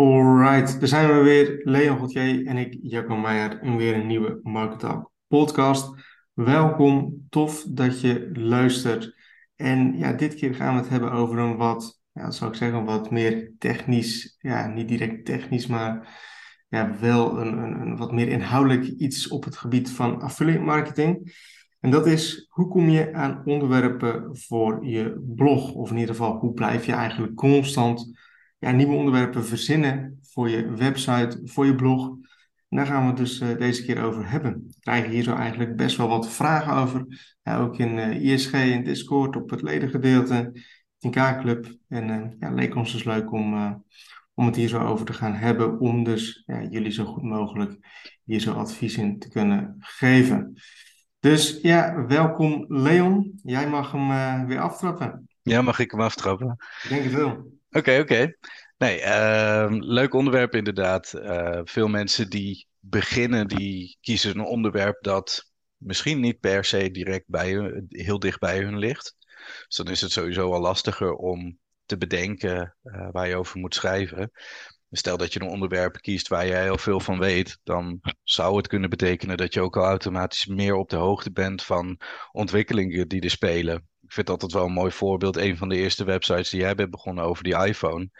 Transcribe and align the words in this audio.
Alright, 0.00 0.80
daar 0.80 0.88
zijn 0.88 1.08
we 1.08 1.22
weer. 1.22 1.60
Leon 1.64 1.96
Gauthier 1.96 2.46
en 2.46 2.56
ik, 2.56 2.78
Jacco 2.82 3.16
Meijer, 3.16 3.62
in 3.62 3.76
weer 3.76 3.94
een 3.94 4.06
nieuwe 4.06 4.40
Market 4.42 4.78
Talk 4.78 5.10
podcast. 5.26 5.94
Welkom, 6.32 7.26
tof 7.28 7.64
dat 7.68 8.00
je 8.00 8.30
luistert. 8.32 9.14
En 9.56 9.98
ja, 9.98 10.12
dit 10.12 10.34
keer 10.34 10.54
gaan 10.54 10.74
we 10.74 10.80
het 10.80 10.88
hebben 10.88 11.12
over 11.12 11.38
een 11.38 11.56
wat, 11.56 12.02
ja, 12.12 12.30
zou 12.30 12.50
ik 12.50 12.56
zeggen, 12.56 12.84
wat 12.84 13.10
meer 13.10 13.52
technisch, 13.58 14.36
ja, 14.38 14.66
niet 14.66 14.88
direct 14.88 15.24
technisch, 15.24 15.66
maar 15.66 16.18
ja, 16.68 16.98
wel 17.00 17.40
een, 17.40 17.58
een, 17.58 17.80
een 17.80 17.96
wat 17.96 18.12
meer 18.12 18.28
inhoudelijk 18.28 18.84
iets 18.84 19.28
op 19.28 19.44
het 19.44 19.56
gebied 19.56 19.90
van 19.90 20.20
affiliate 20.20 20.64
marketing. 20.64 21.32
En 21.80 21.90
dat 21.90 22.06
is, 22.06 22.46
hoe 22.50 22.68
kom 22.68 22.88
je 22.88 23.14
aan 23.14 23.42
onderwerpen 23.44 24.36
voor 24.36 24.86
je 24.86 25.32
blog? 25.36 25.72
Of 25.72 25.90
in 25.90 25.98
ieder 25.98 26.14
geval, 26.14 26.36
hoe 26.36 26.52
blijf 26.52 26.86
je 26.86 26.92
eigenlijk 26.92 27.34
constant 27.34 28.28
ja, 28.60 28.70
nieuwe 28.70 28.94
onderwerpen 28.94 29.44
verzinnen 29.44 30.18
voor 30.22 30.48
je 30.48 30.70
website, 30.74 31.40
voor 31.44 31.66
je 31.66 31.74
blog. 31.74 32.08
En 32.68 32.76
daar 32.76 32.86
gaan 32.86 33.02
we 33.02 33.08
het 33.08 33.16
dus 33.16 33.40
uh, 33.40 33.58
deze 33.58 33.84
keer 33.84 34.02
over 34.02 34.30
hebben. 34.30 34.52
We 34.52 34.80
krijgen 34.80 35.10
hier 35.10 35.22
zo 35.22 35.34
eigenlijk 35.34 35.76
best 35.76 35.96
wel 35.96 36.08
wat 36.08 36.30
vragen 36.30 36.72
over. 36.72 37.06
Ja, 37.42 37.58
ook 37.58 37.78
in 37.78 37.96
uh, 37.96 38.32
ISG, 38.32 38.52
in 38.52 38.84
Discord, 38.84 39.36
op 39.36 39.50
het 39.50 39.62
ledengedeelte, 39.62 40.52
in 40.98 41.10
K-club. 41.10 41.76
En 41.88 42.08
uh, 42.08 42.26
ja, 42.38 42.50
leek 42.50 42.74
ons 42.74 42.92
dus 42.92 43.04
leuk 43.04 43.32
om, 43.32 43.82
om 44.34 44.46
het 44.46 44.56
hier 44.56 44.68
zo 44.68 44.80
over 44.80 45.06
te 45.06 45.12
gaan 45.12 45.34
hebben. 45.34 45.78
Om 45.78 46.04
dus 46.04 46.42
ja, 46.46 46.62
jullie 46.62 46.92
zo 46.92 47.04
goed 47.04 47.22
mogelijk 47.22 47.78
hier 48.24 48.40
zo 48.40 48.52
advies 48.52 48.96
in 48.96 49.18
te 49.18 49.28
kunnen 49.28 49.76
geven. 49.78 50.60
Dus 51.20 51.58
ja, 51.62 52.06
welkom 52.06 52.64
Leon. 52.68 53.32
Jij 53.42 53.68
mag 53.68 53.92
hem 53.92 54.46
weer 54.46 54.60
aftrappen. 54.60 55.28
Ja, 55.42 55.62
mag 55.62 55.78
ik 55.78 55.90
hem 55.90 56.00
aftrappen? 56.00 56.56
Ik 56.82 56.88
denk 56.88 57.02
het 57.04 57.12
wel. 57.12 57.58
Oké, 57.70 57.98
oké. 57.98 58.34
Nee, 58.78 59.00
uh, 59.00 59.66
leuk 59.68 60.14
onderwerp 60.14 60.54
inderdaad. 60.54 61.12
Uh, 61.14 61.60
veel 61.64 61.88
mensen 61.88 62.30
die 62.30 62.66
beginnen, 62.78 63.48
die 63.48 63.98
kiezen 64.00 64.30
een 64.38 64.44
onderwerp 64.44 65.02
dat 65.02 65.52
misschien 65.76 66.20
niet 66.20 66.40
per 66.40 66.64
se 66.64 66.90
direct 66.90 67.24
bij 67.26 67.52
hun, 67.52 67.84
heel 67.88 68.18
dicht 68.18 68.38
bij 68.38 68.58
hun 68.58 68.78
ligt. 68.78 69.16
Dus 69.66 69.76
dan 69.76 69.88
is 69.88 70.00
het 70.00 70.10
sowieso 70.10 70.52
al 70.52 70.60
lastiger 70.60 71.14
om 71.14 71.58
te 71.84 71.96
bedenken 71.96 72.76
uh, 72.82 73.08
waar 73.10 73.28
je 73.28 73.36
over 73.36 73.58
moet 73.58 73.74
schrijven. 73.74 74.30
Stel 74.90 75.16
dat 75.16 75.32
je 75.32 75.40
een 75.40 75.48
onderwerp 75.48 75.96
kiest 76.00 76.28
waar 76.28 76.46
jij 76.46 76.62
heel 76.62 76.78
veel 76.78 77.00
van 77.00 77.18
weet, 77.18 77.58
dan 77.62 78.00
zou 78.22 78.56
het 78.56 78.66
kunnen 78.66 78.90
betekenen 78.90 79.36
dat 79.36 79.54
je 79.54 79.60
ook 79.60 79.76
al 79.76 79.84
automatisch 79.84 80.46
meer 80.46 80.74
op 80.74 80.88
de 80.88 80.96
hoogte 80.96 81.32
bent 81.32 81.62
van 81.62 82.00
ontwikkelingen 82.32 83.08
die 83.08 83.20
er 83.20 83.30
spelen 83.30 83.88
ik 84.10 84.16
vind 84.16 84.30
altijd 84.30 84.52
wel 84.52 84.64
een 84.64 84.72
mooi 84.72 84.90
voorbeeld. 84.92 85.36
Een 85.36 85.56
van 85.56 85.68
de 85.68 85.76
eerste 85.76 86.04
websites 86.04 86.50
die 86.50 86.60
jij 86.60 86.74
bent 86.74 86.90
begonnen 86.90 87.24
over 87.24 87.44
die 87.44 87.64
iPhone. 87.66 88.10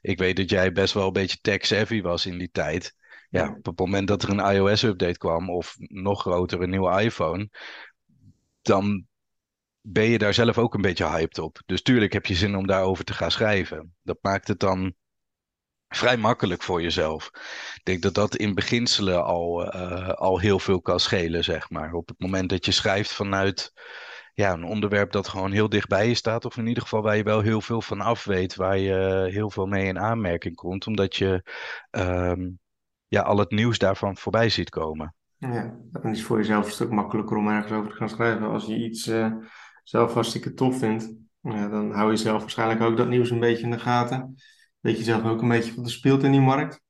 Ik 0.00 0.18
weet 0.18 0.36
dat 0.36 0.50
jij 0.50 0.72
best 0.72 0.94
wel 0.94 1.06
een 1.06 1.12
beetje 1.12 1.38
tech-savvy 1.40 2.02
was 2.02 2.26
in 2.26 2.38
die 2.38 2.50
tijd. 2.52 2.94
Ja, 3.30 3.48
op 3.58 3.66
het 3.66 3.78
moment 3.78 4.08
dat 4.08 4.22
er 4.22 4.28
een 4.28 4.54
iOS-update 4.54 5.18
kwam, 5.18 5.50
of 5.50 5.74
nog 5.78 6.20
groter, 6.20 6.62
een 6.62 6.70
nieuwe 6.70 7.02
iPhone, 7.02 7.50
dan 8.62 9.06
ben 9.80 10.04
je 10.04 10.18
daar 10.18 10.34
zelf 10.34 10.58
ook 10.58 10.74
een 10.74 10.80
beetje 10.80 11.08
hyped 11.08 11.38
op. 11.38 11.62
Dus 11.66 11.82
tuurlijk 11.82 12.12
heb 12.12 12.26
je 12.26 12.34
zin 12.34 12.56
om 12.56 12.66
daarover 12.66 13.04
te 13.04 13.14
gaan 13.14 13.30
schrijven. 13.30 13.94
Dat 14.02 14.18
maakt 14.20 14.48
het 14.48 14.58
dan 14.58 14.94
vrij 15.88 16.16
makkelijk 16.16 16.62
voor 16.62 16.82
jezelf. 16.82 17.30
Ik 17.74 17.80
denk 17.82 18.02
dat 18.02 18.14
dat 18.14 18.36
in 18.36 18.54
beginselen 18.54 19.24
al, 19.24 19.74
uh, 19.74 20.08
al 20.08 20.38
heel 20.38 20.58
veel 20.58 20.80
kan 20.80 21.00
schelen, 21.00 21.44
zeg 21.44 21.70
maar. 21.70 21.92
Op 21.92 22.08
het 22.08 22.20
moment 22.20 22.48
dat 22.50 22.64
je 22.64 22.72
schrijft 22.72 23.12
vanuit 23.12 23.72
ja, 24.36 24.52
een 24.52 24.64
onderwerp 24.64 25.12
dat 25.12 25.28
gewoon 25.28 25.52
heel 25.52 25.68
dichtbij 25.68 26.08
je 26.08 26.14
staat. 26.14 26.44
Of 26.44 26.56
in 26.56 26.66
ieder 26.66 26.82
geval 26.82 27.02
waar 27.02 27.16
je 27.16 27.22
wel 27.22 27.40
heel 27.40 27.60
veel 27.60 27.82
van 27.82 28.00
af 28.00 28.24
weet. 28.24 28.54
Waar 28.54 28.78
je 28.78 29.28
heel 29.30 29.50
veel 29.50 29.66
mee 29.66 29.86
in 29.86 29.98
aanmerking 29.98 30.54
komt. 30.54 30.86
Omdat 30.86 31.16
je 31.16 31.42
um, 31.90 32.58
ja, 33.08 33.20
al 33.20 33.38
het 33.38 33.50
nieuws 33.50 33.78
daarvan 33.78 34.16
voorbij 34.16 34.48
ziet 34.48 34.68
komen. 34.68 35.14
Ja, 35.36 35.76
dan 35.92 36.10
is 36.10 36.24
voor 36.24 36.36
jezelf 36.36 36.64
een 36.66 36.72
stuk 36.72 36.90
makkelijker 36.90 37.36
om 37.36 37.48
ergens 37.48 37.72
over 37.72 37.90
te 37.90 37.96
gaan 37.96 38.08
schrijven. 38.08 38.48
Als 38.48 38.66
je 38.66 38.76
iets 38.76 39.08
uh, 39.08 39.32
zelf 39.82 40.14
hartstikke 40.14 40.54
tof 40.54 40.78
vindt, 40.78 41.14
ja, 41.40 41.68
dan 41.68 41.92
hou 41.92 42.10
je 42.10 42.16
zelf 42.16 42.40
waarschijnlijk 42.40 42.80
ook 42.80 42.96
dat 42.96 43.08
nieuws 43.08 43.30
een 43.30 43.40
beetje 43.40 43.64
in 43.64 43.70
de 43.70 43.78
gaten. 43.78 44.34
Weet 44.80 44.98
je 44.98 45.04
zelf 45.04 45.24
ook 45.24 45.42
een 45.42 45.48
beetje 45.48 45.74
wat 45.74 45.84
er 45.84 45.90
speelt 45.90 46.22
in 46.22 46.32
die 46.32 46.40
markt. 46.40 46.80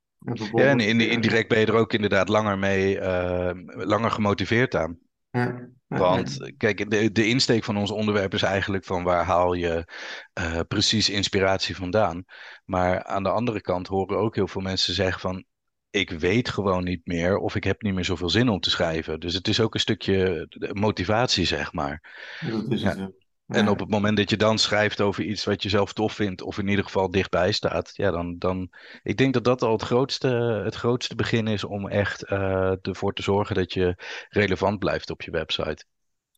Ja, 0.54 0.64
en 0.64 0.80
indirect 0.80 1.48
ben 1.48 1.58
je 1.58 1.66
er 1.66 1.74
ook 1.74 1.92
inderdaad 1.92 2.28
langer 2.28 2.58
mee, 2.58 3.00
uh, 3.00 3.50
langer 3.64 4.10
gemotiveerd 4.10 4.76
aan. 4.76 4.98
Ja. 5.30 5.68
Want 5.88 6.52
kijk, 6.56 6.90
de, 6.90 7.12
de 7.12 7.26
insteek 7.26 7.64
van 7.64 7.76
ons 7.76 7.90
onderwerp 7.90 8.34
is 8.34 8.42
eigenlijk 8.42 8.84
van 8.84 9.02
waar 9.02 9.24
haal 9.24 9.52
je 9.52 9.92
uh, 10.40 10.60
precies 10.68 11.10
inspiratie 11.10 11.76
vandaan. 11.76 12.24
Maar 12.64 13.04
aan 13.04 13.22
de 13.22 13.30
andere 13.30 13.60
kant 13.60 13.86
horen 13.86 14.18
ook 14.18 14.34
heel 14.34 14.48
veel 14.48 14.62
mensen 14.62 14.94
zeggen 14.94 15.20
van 15.20 15.44
ik 15.90 16.10
weet 16.10 16.48
gewoon 16.48 16.84
niet 16.84 17.06
meer 17.06 17.38
of 17.38 17.54
ik 17.54 17.64
heb 17.64 17.82
niet 17.82 17.94
meer 17.94 18.04
zoveel 18.04 18.30
zin 18.30 18.48
om 18.48 18.60
te 18.60 18.70
schrijven. 18.70 19.20
Dus 19.20 19.34
het 19.34 19.48
is 19.48 19.60
ook 19.60 19.74
een 19.74 19.80
stukje 19.80 20.48
motivatie, 20.72 21.44
zeg 21.44 21.72
maar. 21.72 22.02
Dat 22.40 22.70
is 22.70 22.82
het, 22.82 22.96
ja. 22.96 23.10
En 23.46 23.68
op 23.68 23.78
het 23.78 23.90
moment 23.90 24.16
dat 24.16 24.30
je 24.30 24.36
dan 24.36 24.58
schrijft 24.58 25.00
over 25.00 25.24
iets 25.24 25.44
wat 25.44 25.62
je 25.62 25.68
zelf 25.68 25.92
tof 25.92 26.12
vindt, 26.12 26.42
of 26.42 26.58
in 26.58 26.68
ieder 26.68 26.84
geval 26.84 27.10
dichtbij 27.10 27.52
staat, 27.52 27.90
ja, 27.92 28.10
dan, 28.10 28.38
dan 28.38 28.70
ik 29.02 29.16
denk 29.16 29.34
dat 29.34 29.44
dat 29.44 29.62
al 29.62 29.72
het 29.72 29.82
grootste, 29.82 30.28
het 30.64 30.74
grootste 30.74 31.14
begin 31.14 31.46
is 31.46 31.64
om 31.64 31.88
echt 31.88 32.30
uh, 32.30 32.86
ervoor 32.86 33.12
te 33.12 33.22
zorgen 33.22 33.54
dat 33.54 33.72
je 33.72 33.94
relevant 34.28 34.78
blijft 34.78 35.10
op 35.10 35.22
je 35.22 35.30
website. 35.30 35.84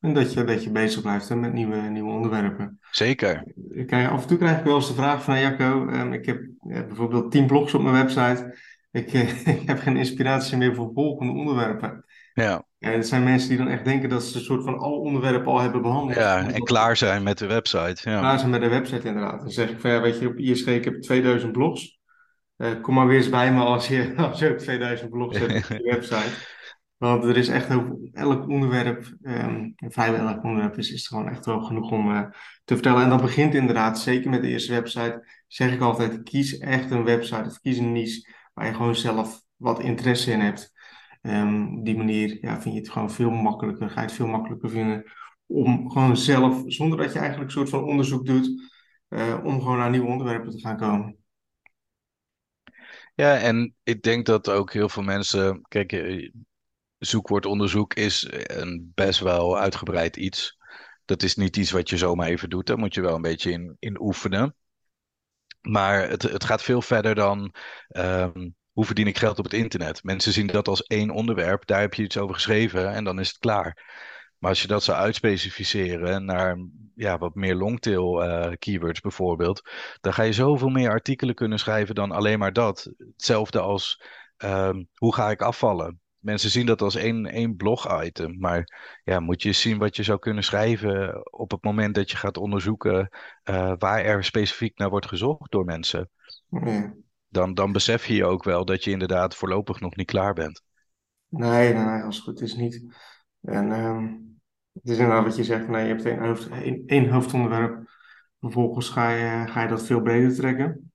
En 0.01 0.15
dat 0.15 0.33
je, 0.33 0.45
dat 0.45 0.65
je 0.65 0.71
bezig 0.71 1.03
blijft 1.03 1.29
hè, 1.29 1.37
met 1.37 1.53
nieuwe, 1.53 1.77
nieuwe 1.77 2.13
onderwerpen. 2.13 2.79
Zeker. 2.91 3.45
Ik, 3.71 3.93
af 3.93 4.23
en 4.23 4.29
toe 4.29 4.39
krijg 4.39 4.59
ik 4.59 4.65
wel 4.65 4.77
eens 4.77 4.89
de 4.89 4.95
vraag 4.95 5.23
van 5.23 5.41
Jacco, 5.41 5.89
um, 5.89 6.13
ik 6.13 6.27
heb 6.27 6.43
ja, 6.69 6.85
bijvoorbeeld 6.85 7.31
tien 7.31 7.47
blogs 7.47 7.75
op 7.75 7.83
mijn 7.83 7.95
website. 7.95 8.59
Ik, 8.91 9.13
ik 9.63 9.67
heb 9.67 9.79
geen 9.79 9.97
inspiratie 9.97 10.57
meer 10.57 10.75
voor 10.75 10.91
volgende 10.95 11.33
onderwerpen. 11.33 12.05
Ja. 12.33 12.67
En 12.79 12.93
het 12.93 13.09
zijn 13.09 13.25
mensen 13.25 13.49
die 13.49 13.59
dan 13.59 13.69
echt 13.69 13.85
denken 13.85 14.09
dat 14.09 14.25
ze 14.25 14.37
een 14.37 14.45
soort 14.45 14.65
van 14.65 14.79
al 14.79 14.99
onderwerpen 15.01 15.53
al 15.53 15.61
hebben 15.61 15.83
behandeld. 15.83 16.19
Ja, 16.19 16.51
en 16.51 16.63
klaar 16.63 16.97
zijn 16.97 17.23
met 17.23 17.39
de 17.39 17.47
website. 17.47 18.11
Ja. 18.11 18.19
Klaar 18.19 18.39
zijn 18.39 18.51
met 18.51 18.61
de 18.61 18.69
website 18.69 19.07
inderdaad. 19.07 19.41
Dan 19.41 19.51
zeg 19.51 19.71
ik 19.71 19.81
van 19.81 19.91
ja, 19.91 20.01
weet 20.01 20.19
je, 20.19 20.29
op 20.29 20.37
ISG 20.37 20.67
ik 20.67 20.85
heb 20.85 21.03
2000 21.03 21.53
blogs. 21.53 21.99
Uh, 22.57 22.81
kom 22.81 22.95
maar 22.95 23.07
weer 23.07 23.17
eens 23.17 23.29
bij 23.29 23.53
me 23.53 23.61
als 23.61 23.89
je, 23.89 24.15
als 24.31 24.39
je 24.39 24.51
ook 24.51 24.59
2000 24.59 25.11
blogs 25.11 25.39
hebt 25.39 25.53
op 25.53 25.79
je 25.79 25.91
website. 25.95 26.57
Want 26.97 27.25
er 27.25 27.37
is 27.37 27.49
echt 27.49 27.73
over 27.73 27.97
elk 28.13 28.49
onderwerp, 28.49 29.17
um, 29.23 29.75
vrijwel 29.77 30.29
elk 30.29 30.45
onderwerp 30.45 30.79
is, 30.79 30.93
is 30.93 31.03
er 31.03 31.09
gewoon 31.09 31.29
echt 31.29 31.47
wel 31.47 31.61
genoeg 31.61 31.91
om 31.91 32.11
uh, 32.11 32.21
te 32.65 32.75
vertellen. 32.75 33.03
En 33.03 33.09
dat 33.09 33.21
begint 33.21 33.55
inderdaad, 33.55 34.01
zeker 34.01 34.31
met 34.31 34.43
de 34.43 34.49
eerste 34.49 34.73
website, 34.73 35.29
zeg 35.47 35.73
ik 35.73 35.81
altijd, 35.81 36.23
kies 36.23 36.59
echt 36.59 36.91
een 36.91 37.05
website 37.05 37.45
of 37.47 37.61
kies 37.61 37.79
een 37.79 37.93
niche 37.93 38.35
waar 38.55 38.67
je 38.67 38.75
gewoon 38.75 38.95
zelf 38.95 39.41
wat 39.57 39.81
interesse 39.81 40.33
in 40.33 40.41
hebt. 40.41 40.73
Um, 41.29 41.79
op 41.79 41.85
die 41.85 41.97
manier 41.97 42.39
ja, 42.41 42.61
vind 42.61 42.75
je 42.75 42.81
het 42.81 42.91
gewoon 42.91 43.11
veel 43.11 43.31
makkelijker, 43.31 43.91
ga 43.91 44.01
je 44.01 44.07
het 44.07 44.17
veel 44.17 44.27
makkelijker 44.27 44.71
vinden 44.71 45.13
om 45.47 45.91
gewoon 45.91 46.17
zelf, 46.17 46.63
zonder 46.67 46.99
dat 46.99 47.13
je 47.13 47.19
eigenlijk 47.19 47.49
een 47.51 47.57
soort 47.57 47.69
van 47.69 47.85
onderzoek 47.85 48.27
doet, 48.27 48.71
uh, 49.09 49.41
om 49.45 49.61
gewoon 49.61 49.79
naar 49.79 49.91
nieuwe 49.91 50.07
onderwerpen 50.07 50.51
te 50.51 50.61
gaan 50.61 50.77
komen. 50.77 51.17
Ja, 53.15 53.39
en 53.39 53.75
ik 53.83 54.03
denk 54.03 54.27
dat 54.27 54.51
ook 54.51 54.73
heel 54.73 54.89
veel 54.89 55.03
mensen, 55.03 55.63
kijk, 55.69 55.93
eh, 55.93 56.31
zoekwoordonderzoek 56.99 57.95
is 57.95 58.27
een 58.31 58.93
best 58.95 59.21
wel 59.21 59.59
uitgebreid 59.59 60.17
iets. 60.17 60.57
Dat 61.05 61.23
is 61.23 61.37
niet 61.37 61.57
iets 61.57 61.71
wat 61.71 61.89
je 61.89 61.97
zomaar 61.97 62.29
even 62.29 62.51
doet, 62.51 62.67
daar 62.67 62.79
moet 62.79 62.95
je 62.95 63.01
wel 63.01 63.15
een 63.15 63.23
beetje 63.23 63.51
in, 63.51 63.77
in 63.79 64.01
oefenen. 64.01 64.55
Maar 65.61 66.09
het, 66.09 66.23
het 66.23 66.45
gaat 66.45 66.63
veel 66.63 66.83
verder 66.83 67.15
dan 67.15 67.55
um, 67.89 68.57
hoe 68.79 68.87
verdien 68.87 69.07
ik 69.07 69.19
geld 69.19 69.39
op 69.39 69.45
het 69.45 69.53
internet? 69.53 70.03
Mensen 70.03 70.33
zien 70.33 70.47
dat 70.47 70.69
als 70.69 70.83
één 70.83 71.11
onderwerp, 71.11 71.67
daar 71.67 71.81
heb 71.81 71.95
je 71.95 72.03
iets 72.03 72.17
over 72.17 72.35
geschreven 72.35 72.93
en 72.93 73.05
dan 73.05 73.19
is 73.21 73.29
het 73.29 73.39
klaar. 73.39 73.87
Maar 74.39 74.51
als 74.51 74.63
je 74.63 74.69
dat 74.69 74.83
zou 74.83 74.99
uitspecificeren 74.99 76.25
naar 76.25 76.59
ja, 76.95 77.19
wat 77.19 77.35
meer 77.35 77.55
longtail 77.55 78.25
uh, 78.25 78.53
keywords 78.59 79.01
bijvoorbeeld, 79.01 79.71
dan 80.01 80.13
ga 80.13 80.23
je 80.23 80.33
zoveel 80.33 80.69
meer 80.69 80.91
artikelen 80.91 81.35
kunnen 81.35 81.59
schrijven 81.59 81.95
dan 81.95 82.11
alleen 82.11 82.39
maar 82.39 82.53
dat. 82.53 82.93
Hetzelfde 82.99 83.61
als 83.61 84.03
um, 84.37 84.89
hoe 84.95 85.15
ga 85.15 85.31
ik 85.31 85.43
afvallen? 85.43 86.01
Mensen 86.19 86.51
zien 86.51 86.67
dat 86.67 86.83
als 86.83 86.95
één, 86.95 87.27
één 87.27 87.57
blog-item, 87.57 88.37
maar 88.39 88.79
ja, 89.05 89.21
moet 89.21 89.43
je 89.43 89.53
zien 89.53 89.79
wat 89.79 89.97
je 89.97 90.03
zou 90.03 90.19
kunnen 90.19 90.45
schrijven 90.45 91.27
op 91.33 91.51
het 91.51 91.65
moment 91.65 91.95
dat 91.95 92.11
je 92.11 92.17
gaat 92.17 92.37
onderzoeken 92.37 93.09
uh, 93.51 93.73
waar 93.79 94.05
er 94.05 94.25
specifiek 94.25 94.79
naar 94.79 94.91
wordt 94.91 95.07
gezocht 95.07 95.51
door 95.51 95.65
mensen. 95.65 96.11
Dan, 97.29 97.55
dan 97.55 97.73
besef 97.73 98.07
je 98.07 98.25
ook 98.25 98.45
wel 98.45 98.65
dat 98.65 98.85
je 98.85 98.91
inderdaad 98.91 99.37
voorlopig 99.37 99.81
nog 99.81 99.97
niet 99.97 100.07
klaar 100.07 100.35
bent. 100.35 100.63
Nee, 101.29 101.75
als 101.77 102.17
het 102.17 102.25
goed 102.25 102.41
is 102.41 102.55
niet. 102.55 102.87
En 103.41 103.71
um, 103.71 104.39
het 104.73 104.89
is 104.89 104.99
inderdaad 104.99 105.25
wat 105.25 105.37
je 105.37 105.45
zegt, 105.45 105.69
nee, 105.69 105.87
je 105.87 105.95
hebt 105.95 106.51
één, 106.51 106.83
één, 106.87 107.11
hoofdonderwerp. 107.11 107.91
Vervolgens 108.41 108.89
ga 108.89 109.11
je, 109.11 109.47
ga 109.49 109.63
je 109.63 109.69
dat 109.69 109.87
veel 109.87 110.03
breder 110.03 110.35
trekken. 110.35 110.93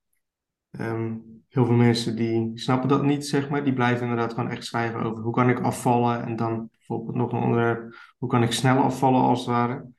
Um, 0.71 1.33
heel 1.47 1.65
veel 1.65 1.75
mensen 1.75 2.15
die 2.15 2.51
snappen 2.53 2.89
dat 2.89 3.03
niet, 3.03 3.25
zeg 3.27 3.50
maar. 3.50 3.63
Die 3.63 3.74
blijven 3.74 4.01
inderdaad 4.01 4.33
gewoon 4.33 4.50
echt 4.50 4.65
schrijven 4.65 5.03
over 5.03 5.24
hoe 5.24 5.33
kan 5.33 5.50
ik 5.50 5.59
afvallen. 5.59 6.25
En 6.25 6.36
dan 6.36 6.69
bijvoorbeeld 6.71 7.15
nog 7.15 7.31
een 7.31 7.44
onderwerp, 7.44 7.95
hoe 8.18 8.29
kan 8.29 8.44
ik 8.44 8.51
snel 8.51 8.77
afvallen 8.77 9.21
als 9.21 9.39
het 9.39 9.47
ware. 9.47 9.91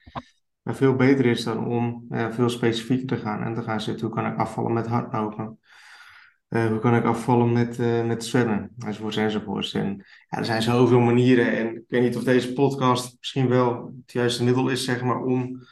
Maar 0.63 0.75
veel 0.75 0.95
beter 0.97 1.27
is 1.27 1.45
dan 1.45 1.67
om 1.67 2.07
ja, 2.09 2.33
veel 2.33 2.49
specifieker 2.49 3.07
te 3.07 3.17
gaan 3.17 3.43
en 3.43 3.55
te 3.55 3.63
gaan 3.63 3.81
zitten, 3.81 4.07
hoe 4.07 4.15
kan 4.15 4.27
ik 4.27 4.39
afvallen 4.39 4.73
met 4.73 4.87
hardlopen. 4.87 5.59
Eh, 6.55 6.67
hoe 6.67 6.79
kan 6.79 6.95
ik 6.95 7.05
afvallen 7.05 7.53
met, 7.53 7.79
uh, 7.79 8.07
met 8.07 8.25
zwemmen? 8.25 8.71
Enzovoorts 8.79 9.17
enzovoorts. 9.17 9.73
En 9.73 10.05
ja, 10.29 10.39
er 10.39 10.45
zijn 10.45 10.63
zoveel 10.63 11.01
manieren. 11.01 11.57
En 11.57 11.77
ik 11.77 11.85
weet 11.89 12.03
niet 12.03 12.17
of 12.17 12.25
deze 12.25 12.53
podcast 12.53 13.17
misschien 13.19 13.49
wel 13.49 13.95
het 14.03 14.13
juiste 14.13 14.45
middel 14.45 14.69
is, 14.69 14.85
zeg 14.85 15.03
maar, 15.03 15.23
om 15.23 15.67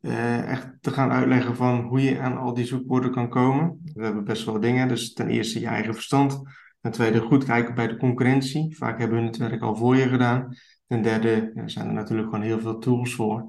uh, 0.00 0.50
echt 0.50 0.68
te 0.80 0.90
gaan 0.90 1.10
uitleggen 1.10 1.56
van 1.56 1.80
hoe 1.80 2.02
je 2.02 2.18
aan 2.18 2.36
al 2.36 2.54
die 2.54 2.64
zoekwoorden 2.64 3.10
kan 3.10 3.28
komen. 3.28 3.80
We 3.94 4.04
hebben 4.04 4.24
best 4.24 4.44
wel 4.44 4.60
dingen. 4.60 4.88
Dus 4.88 5.12
ten 5.12 5.28
eerste 5.28 5.60
je 5.60 5.66
eigen 5.66 5.94
verstand. 5.94 6.40
Ten 6.80 6.92
tweede 6.92 7.20
goed 7.20 7.44
kijken 7.44 7.74
bij 7.74 7.86
de 7.86 7.96
concurrentie. 7.96 8.76
Vaak 8.76 8.98
hebben 8.98 9.18
hun 9.18 9.26
het 9.26 9.36
werk 9.36 9.62
al 9.62 9.76
voor 9.76 9.96
je 9.96 10.08
gedaan. 10.08 10.56
Ten 10.86 11.02
derde 11.02 11.52
ja, 11.54 11.68
zijn 11.68 11.86
er 11.86 11.92
natuurlijk 11.92 12.28
gewoon 12.28 12.44
heel 12.44 12.60
veel 12.60 12.78
tools 12.78 13.14
voor 13.14 13.48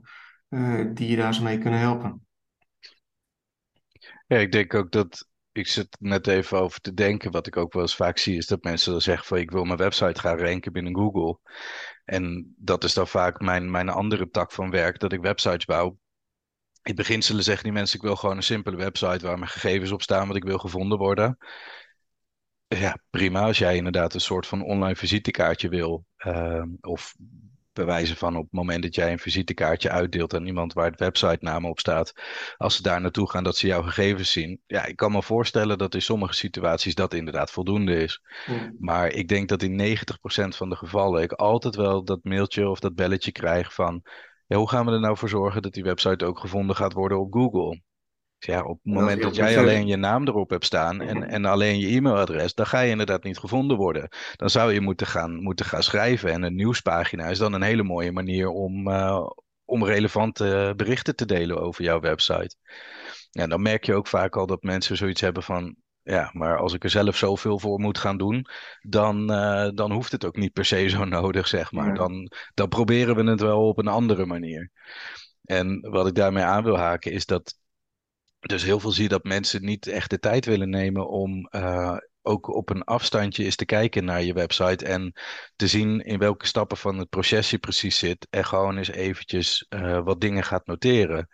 die 0.93 1.09
je 1.09 1.15
daar 1.15 1.33
zo 1.33 1.43
mee 1.43 1.57
kunnen 1.57 1.79
helpen. 1.79 2.25
Ja, 4.27 4.37
ik 4.37 4.51
denk 4.51 4.73
ook 4.73 4.91
dat 4.91 5.31
ik 5.53 5.67
zit 5.67 5.97
net 5.99 6.27
even 6.27 6.59
over 6.59 6.79
te 6.79 6.93
denken. 6.93 7.31
Wat 7.31 7.47
ik 7.47 7.57
ook 7.57 7.73
wel 7.73 7.81
eens 7.81 7.95
vaak 7.95 8.17
zie, 8.17 8.37
is 8.37 8.47
dat 8.47 8.63
mensen 8.63 8.91
dan 8.91 9.01
zeggen 9.01 9.25
van 9.25 9.37
ik 9.37 9.51
wil 9.51 9.63
mijn 9.63 9.77
website 9.77 10.19
gaan 10.19 10.37
ranken 10.37 10.71
binnen 10.71 10.95
Google. 10.95 11.39
En 12.05 12.53
dat 12.57 12.83
is 12.83 12.93
dan 12.93 13.07
vaak 13.07 13.39
mijn, 13.39 13.71
mijn 13.71 13.89
andere 13.89 14.29
tak 14.29 14.51
van 14.51 14.69
werk, 14.69 14.99
dat 14.99 15.13
ik 15.13 15.21
websites 15.21 15.65
bouw. 15.65 15.97
In 16.81 16.95
beginselen 16.95 17.43
zeggen 17.43 17.63
die 17.63 17.73
mensen, 17.73 17.97
ik 17.97 18.05
wil 18.05 18.15
gewoon 18.15 18.37
een 18.37 18.43
simpele 18.43 18.75
website 18.75 19.25
waar 19.25 19.37
mijn 19.39 19.51
gegevens 19.51 19.91
op 19.91 20.01
staan, 20.01 20.27
wat 20.27 20.35
ik 20.35 20.43
wil 20.43 20.57
gevonden 20.57 20.97
worden. 20.97 21.37
Ja, 22.67 22.97
prima. 23.09 23.41
Als 23.41 23.57
jij 23.57 23.75
inderdaad 23.75 24.13
een 24.13 24.21
soort 24.21 24.47
van 24.47 24.63
online 24.63 24.95
visitekaartje 24.95 25.69
wil, 25.69 26.05
uh, 26.17 26.63
of 26.81 27.15
bewijzen 27.73 28.15
van 28.15 28.35
op 28.35 28.43
het 28.43 28.51
moment 28.51 28.83
dat 28.83 28.95
jij 28.95 29.11
een 29.11 29.19
visitekaartje 29.19 29.89
uitdeelt 29.89 30.33
aan 30.33 30.45
iemand 30.45 30.73
waar 30.73 30.89
het 30.89 30.99
website-naam 30.99 31.65
op 31.65 31.79
staat, 31.79 32.13
als 32.57 32.75
ze 32.75 32.81
daar 32.81 33.01
naartoe 33.01 33.29
gaan 33.29 33.43
dat 33.43 33.57
ze 33.57 33.67
jouw 33.67 33.81
gegevens 33.81 34.31
zien. 34.31 34.61
Ja, 34.65 34.85
ik 34.85 34.95
kan 34.95 35.11
me 35.11 35.23
voorstellen 35.23 35.77
dat 35.77 35.93
in 35.93 36.01
sommige 36.01 36.33
situaties 36.33 36.95
dat 36.95 37.13
inderdaad 37.13 37.51
voldoende 37.51 37.95
is. 37.95 38.21
Hmm. 38.45 38.75
Maar 38.79 39.11
ik 39.11 39.27
denk 39.27 39.49
dat 39.49 39.63
in 39.63 39.97
90% 39.97 40.55
van 40.55 40.69
de 40.69 40.75
gevallen 40.75 41.21
ik 41.21 41.31
altijd 41.31 41.75
wel 41.75 42.03
dat 42.03 42.23
mailtje 42.23 42.69
of 42.69 42.79
dat 42.79 42.95
belletje 42.95 43.31
krijg 43.31 43.73
van 43.73 44.03
ja, 44.47 44.57
hoe 44.57 44.69
gaan 44.69 44.85
we 44.85 44.91
er 44.91 44.99
nou 44.99 45.17
voor 45.17 45.29
zorgen 45.29 45.61
dat 45.61 45.73
die 45.73 45.83
website 45.83 46.25
ook 46.25 46.39
gevonden 46.39 46.75
gaat 46.75 46.93
worden 46.93 47.19
op 47.19 47.33
Google? 47.33 47.81
Ja, 48.45 48.63
op 48.63 48.79
het 48.83 48.93
moment 48.93 49.21
dat, 49.21 49.35
jij 49.35 49.57
alleen 49.57 49.87
je 49.87 49.95
naam 49.95 50.27
erop 50.27 50.49
hebt 50.49 50.65
staan 50.65 51.01
en, 51.01 51.17
mhm. 51.17 51.29
en 51.29 51.45
alleen 51.45 51.79
je 51.79 51.87
e-mailadres, 51.87 52.53
dan 52.53 52.65
ga 52.65 52.79
je 52.79 52.89
inderdaad 52.89 53.23
niet 53.23 53.37
gevonden 53.37 53.77
worden. 53.77 54.09
Dan 54.35 54.49
zou 54.49 54.73
je 54.73 54.81
moeten 54.81 55.07
gaan, 55.07 55.41
moeten 55.41 55.65
gaan 55.65 55.83
schrijven. 55.83 56.31
En 56.31 56.43
een 56.43 56.55
nieuwspagina 56.55 57.27
is 57.27 57.37
dan 57.37 57.53
een 57.53 57.61
hele 57.61 57.83
mooie 57.83 58.11
manier 58.11 58.49
om, 58.49 58.87
uh, 58.87 59.27
om 59.65 59.85
relevante 59.85 60.73
berichten 60.75 61.15
te 61.15 61.25
delen 61.25 61.61
over 61.61 61.83
jouw 61.83 61.99
website. 61.99 62.55
En 63.31 63.49
dan 63.49 63.61
merk 63.61 63.83
je 63.83 63.93
ook 63.93 64.07
vaak 64.07 64.35
al 64.35 64.45
dat 64.45 64.63
mensen 64.63 64.97
zoiets 64.97 65.21
hebben 65.21 65.43
van. 65.43 65.75
Ja, 66.01 66.29
maar 66.33 66.57
als 66.57 66.73
ik 66.73 66.83
er 66.83 66.89
zelf 66.89 67.17
zoveel 67.17 67.59
voor 67.59 67.79
moet 67.79 67.97
gaan 67.97 68.17
doen, 68.17 68.45
dan, 68.81 69.31
uh, 69.31 69.69
dan 69.73 69.91
hoeft 69.91 70.11
het 70.11 70.25
ook 70.25 70.35
niet 70.35 70.53
per 70.53 70.65
se 70.65 70.89
zo 70.89 71.05
nodig, 71.05 71.47
zeg 71.47 71.71
maar. 71.71 71.95
Dan, 71.95 72.31
dan 72.53 72.69
proberen 72.69 73.15
we 73.15 73.23
het 73.23 73.41
wel 73.41 73.67
op 73.67 73.77
een 73.77 73.87
andere 73.87 74.25
manier. 74.25 74.71
En 75.43 75.89
wat 75.89 76.07
ik 76.07 76.15
daarmee 76.15 76.43
aan 76.43 76.63
wil 76.63 76.77
haken 76.77 77.11
is 77.11 77.25
dat 77.25 77.61
dus 78.47 78.63
heel 78.63 78.79
veel 78.79 78.91
zie 78.91 79.03
je 79.03 79.09
dat 79.09 79.23
mensen 79.23 79.65
niet 79.65 79.87
echt 79.87 80.09
de 80.09 80.19
tijd 80.19 80.45
willen 80.45 80.69
nemen 80.69 81.09
om 81.09 81.49
uh, 81.51 81.97
ook 82.21 82.47
op 82.47 82.69
een 82.69 82.83
afstandje 82.83 83.43
eens 83.43 83.55
te 83.55 83.65
kijken 83.65 84.05
naar 84.05 84.23
je 84.23 84.33
website 84.33 84.85
en 84.85 85.13
te 85.55 85.67
zien 85.67 85.99
in 85.99 86.19
welke 86.19 86.45
stappen 86.45 86.77
van 86.77 86.97
het 86.97 87.09
proces 87.09 87.49
je 87.49 87.57
precies 87.57 87.97
zit 87.97 88.27
en 88.29 88.45
gewoon 88.45 88.77
eens 88.77 88.91
eventjes 88.91 89.65
uh, 89.69 90.03
wat 90.03 90.21
dingen 90.21 90.43
gaat 90.43 90.65
noteren. 90.65 91.27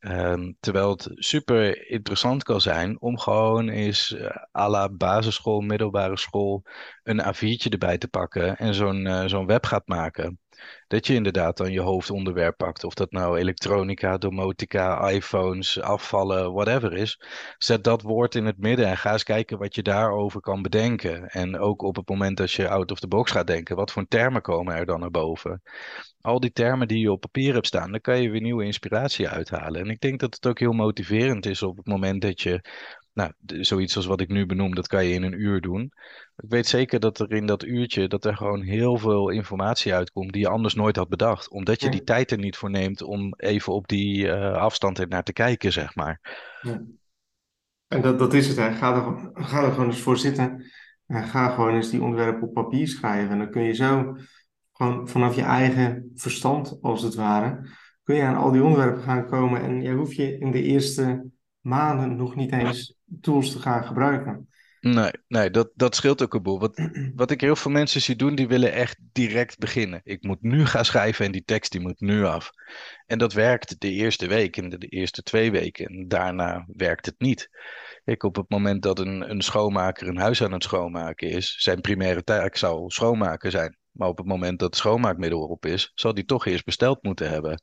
Um, 0.00 0.56
terwijl 0.60 0.90
het 0.90 1.08
super 1.14 1.90
interessant 1.90 2.42
kan 2.42 2.60
zijn 2.60 3.00
om 3.00 3.18
gewoon 3.18 3.68
eens 3.68 4.10
uh, 4.10 4.30
à 4.56 4.68
la 4.68 4.88
basisschool, 4.88 5.60
middelbare 5.60 6.18
school 6.18 6.62
een 7.02 7.22
A4'tje 7.22 7.68
erbij 7.68 7.98
te 7.98 8.08
pakken 8.08 8.56
en 8.56 8.74
zo'n 8.74 9.28
zo'n 9.28 9.46
web 9.46 9.66
gaat 9.66 9.86
maken 9.86 10.38
dat 10.86 11.06
je 11.06 11.14
inderdaad 11.14 11.56
dan 11.56 11.72
je 11.72 11.80
hoofdonderwerp 11.80 12.56
pakt. 12.56 12.84
Of 12.84 12.94
dat 12.94 13.10
nou 13.10 13.38
elektronica, 13.38 14.18
domotica, 14.18 15.08
iPhones, 15.08 15.80
afvallen, 15.80 16.52
whatever 16.52 16.92
is. 16.92 17.20
Zet 17.58 17.84
dat 17.84 18.02
woord 18.02 18.34
in 18.34 18.46
het 18.46 18.58
midden 18.58 18.86
en 18.86 18.96
ga 18.96 19.12
eens 19.12 19.22
kijken 19.22 19.58
wat 19.58 19.74
je 19.74 19.82
daarover 19.82 20.40
kan 20.40 20.62
bedenken. 20.62 21.28
En 21.28 21.58
ook 21.58 21.82
op 21.82 21.96
het 21.96 22.08
moment 22.08 22.36
dat 22.36 22.52
je 22.52 22.68
out 22.68 22.90
of 22.90 23.00
the 23.00 23.08
box 23.08 23.30
gaat 23.30 23.46
denken, 23.46 23.76
wat 23.76 23.92
voor 23.92 24.06
termen 24.08 24.42
komen 24.42 24.74
er 24.74 24.86
dan 24.86 25.00
naar 25.00 25.10
boven? 25.10 25.62
Al 26.20 26.40
die 26.40 26.52
termen 26.52 26.88
die 26.88 27.00
je 27.00 27.12
op 27.12 27.20
papier 27.20 27.54
hebt 27.54 27.66
staan, 27.66 27.90
dan 27.90 28.00
kan 28.00 28.22
je 28.22 28.30
weer 28.30 28.40
nieuwe 28.40 28.64
inspiratie 28.64 29.28
uithalen. 29.28 29.80
En 29.80 29.90
ik 29.90 30.00
denk 30.00 30.20
dat 30.20 30.34
het 30.34 30.46
ook 30.46 30.58
heel 30.58 30.72
motiverend 30.72 31.46
is 31.46 31.62
op 31.62 31.76
het 31.76 31.86
moment 31.86 32.22
dat 32.22 32.40
je 32.40 32.60
nou, 33.14 33.32
zoiets 33.46 33.96
als 33.96 34.06
wat 34.06 34.20
ik 34.20 34.28
nu 34.28 34.46
benoem, 34.46 34.74
dat 34.74 34.86
kan 34.86 35.04
je 35.06 35.14
in 35.14 35.22
een 35.22 35.40
uur 35.40 35.60
doen. 35.60 35.92
Ik 36.36 36.50
weet 36.50 36.66
zeker 36.66 37.00
dat 37.00 37.18
er 37.18 37.32
in 37.32 37.46
dat 37.46 37.64
uurtje, 37.64 38.08
dat 38.08 38.24
er 38.24 38.36
gewoon 38.36 38.62
heel 38.62 38.98
veel 38.98 39.28
informatie 39.28 39.94
uitkomt 39.94 40.32
die 40.32 40.42
je 40.42 40.48
anders 40.48 40.74
nooit 40.74 40.96
had 40.96 41.08
bedacht. 41.08 41.50
Omdat 41.50 41.80
je 41.80 41.90
die 41.90 42.04
tijd 42.04 42.30
er 42.30 42.38
niet 42.38 42.56
voor 42.56 42.70
neemt 42.70 43.02
om 43.02 43.34
even 43.36 43.72
op 43.72 43.88
die 43.88 44.26
uh, 44.26 44.52
afstand 44.52 44.98
er 44.98 45.08
naar 45.08 45.22
te 45.22 45.32
kijken, 45.32 45.72
zeg 45.72 45.94
maar. 45.94 46.20
Ja. 46.60 46.82
En 47.88 48.00
dat, 48.02 48.18
dat 48.18 48.34
is 48.34 48.48
het, 48.48 48.56
hè. 48.56 48.72
Ga, 48.72 48.94
er, 48.94 49.30
ga 49.44 49.62
er 49.62 49.72
gewoon 49.72 49.86
eens 49.86 50.00
voor 50.00 50.16
zitten. 50.16 50.64
En 51.06 51.24
ga 51.24 51.48
gewoon 51.48 51.74
eens 51.74 51.90
die 51.90 52.02
onderwerpen 52.02 52.48
op 52.48 52.54
papier 52.54 52.88
schrijven. 52.88 53.30
En 53.30 53.38
dan 53.38 53.50
kun 53.50 53.62
je 53.62 53.72
zo 53.72 54.16
gewoon 54.72 55.08
vanaf 55.08 55.34
je 55.34 55.42
eigen 55.42 56.10
verstand, 56.14 56.78
als 56.80 57.02
het 57.02 57.14
ware, 57.14 57.68
kun 58.02 58.16
je 58.16 58.22
aan 58.22 58.36
al 58.36 58.52
die 58.52 58.62
onderwerpen 58.62 59.02
gaan 59.02 59.26
komen. 59.26 59.62
En 59.62 59.82
je 59.82 59.92
hoef 59.92 60.12
je 60.12 60.38
in 60.38 60.50
de 60.50 60.62
eerste 60.62 61.32
maanden 61.64 62.16
nog 62.16 62.36
niet 62.36 62.52
eens 62.52 62.94
tools 63.20 63.52
te 63.52 63.58
gaan 63.58 63.84
gebruiken. 63.84 64.48
Nee, 64.80 65.10
nee 65.28 65.50
dat, 65.50 65.70
dat 65.74 65.94
scheelt 65.94 66.22
ook 66.22 66.34
een 66.34 66.42
boel. 66.42 66.58
Wat, 66.60 66.88
wat 67.14 67.30
ik 67.30 67.40
heel 67.40 67.56
veel 67.56 67.70
mensen 67.70 68.00
zie 68.00 68.16
doen, 68.16 68.34
die 68.34 68.48
willen 68.48 68.72
echt 68.72 68.98
direct 69.12 69.58
beginnen. 69.58 70.00
Ik 70.04 70.22
moet 70.22 70.42
nu 70.42 70.66
gaan 70.66 70.84
schrijven 70.84 71.24
en 71.24 71.32
die 71.32 71.44
tekst 71.44 71.72
die 71.72 71.80
moet 71.80 72.00
nu 72.00 72.24
af. 72.24 72.50
En 73.06 73.18
dat 73.18 73.32
werkt 73.32 73.80
de 73.80 73.90
eerste 73.90 74.26
week 74.26 74.56
en 74.56 74.68
de, 74.68 74.78
de 74.78 74.86
eerste 74.86 75.22
twee 75.22 75.50
weken. 75.50 75.86
En 75.86 76.08
daarna 76.08 76.64
werkt 76.72 77.06
het 77.06 77.14
niet. 77.18 77.48
Ik, 78.04 78.22
op 78.22 78.36
het 78.36 78.50
moment 78.50 78.82
dat 78.82 78.98
een, 78.98 79.30
een 79.30 79.42
schoonmaker 79.42 80.08
een 80.08 80.16
huis 80.16 80.42
aan 80.42 80.52
het 80.52 80.62
schoonmaken 80.62 81.28
is, 81.28 81.56
zijn 81.58 81.80
primaire 81.80 82.24
taak 82.24 82.56
zou 82.56 82.90
schoonmaken 82.90 83.50
zijn. 83.50 83.78
Maar 83.94 84.08
op 84.08 84.16
het 84.18 84.26
moment 84.26 84.58
dat 84.58 84.68
het 84.68 84.78
schoonmaakmiddel 84.78 85.42
erop 85.42 85.66
is, 85.66 85.92
zal 85.94 86.14
die 86.14 86.24
toch 86.24 86.46
eerst 86.46 86.64
besteld 86.64 87.02
moeten 87.02 87.30
hebben. 87.30 87.60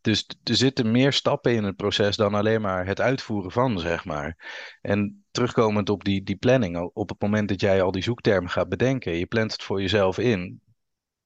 Dus 0.00 0.26
er 0.44 0.56
zitten 0.56 0.90
meer 0.90 1.12
stappen 1.12 1.54
in 1.54 1.64
het 1.64 1.76
proces 1.76 2.16
dan 2.16 2.34
alleen 2.34 2.60
maar 2.60 2.86
het 2.86 3.00
uitvoeren 3.00 3.50
van, 3.50 3.78
zeg 3.78 4.04
maar. 4.04 4.36
En 4.80 5.24
terugkomend 5.30 5.88
op 5.90 6.04
die, 6.04 6.22
die 6.22 6.36
planning, 6.36 6.90
op 6.92 7.08
het 7.08 7.20
moment 7.20 7.48
dat 7.48 7.60
jij 7.60 7.82
al 7.82 7.90
die 7.90 8.02
zoektermen 8.02 8.50
gaat 8.50 8.68
bedenken, 8.68 9.12
je 9.12 9.26
plant 9.26 9.52
het 9.52 9.62
voor 9.62 9.80
jezelf 9.80 10.18
in. 10.18 10.60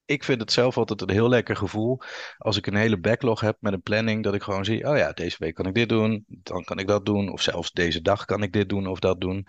Ik 0.04 0.24
vind 0.24 0.40
het 0.40 0.52
zelf 0.52 0.76
altijd 0.76 1.00
een 1.00 1.10
heel 1.10 1.28
lekker 1.28 1.56
gevoel 1.56 2.00
als 2.38 2.56
ik 2.56 2.66
een 2.66 2.74
hele 2.74 3.00
backlog 3.00 3.40
heb 3.40 3.56
met 3.60 3.72
een 3.72 3.82
planning, 3.82 4.24
dat 4.24 4.34
ik 4.34 4.42
gewoon 4.42 4.64
zie, 4.64 4.88
oh 4.88 4.96
ja, 4.96 5.12
deze 5.12 5.36
week 5.38 5.54
kan 5.54 5.66
ik 5.66 5.74
dit 5.74 5.88
doen, 5.88 6.24
dan 6.28 6.64
kan 6.64 6.78
ik 6.78 6.86
dat 6.86 7.06
doen, 7.06 7.32
of 7.32 7.42
zelfs 7.42 7.72
deze 7.72 8.02
dag 8.02 8.24
kan 8.24 8.42
ik 8.42 8.52
dit 8.52 8.68
doen 8.68 8.86
of 8.86 8.98
dat 8.98 9.20
doen. 9.20 9.46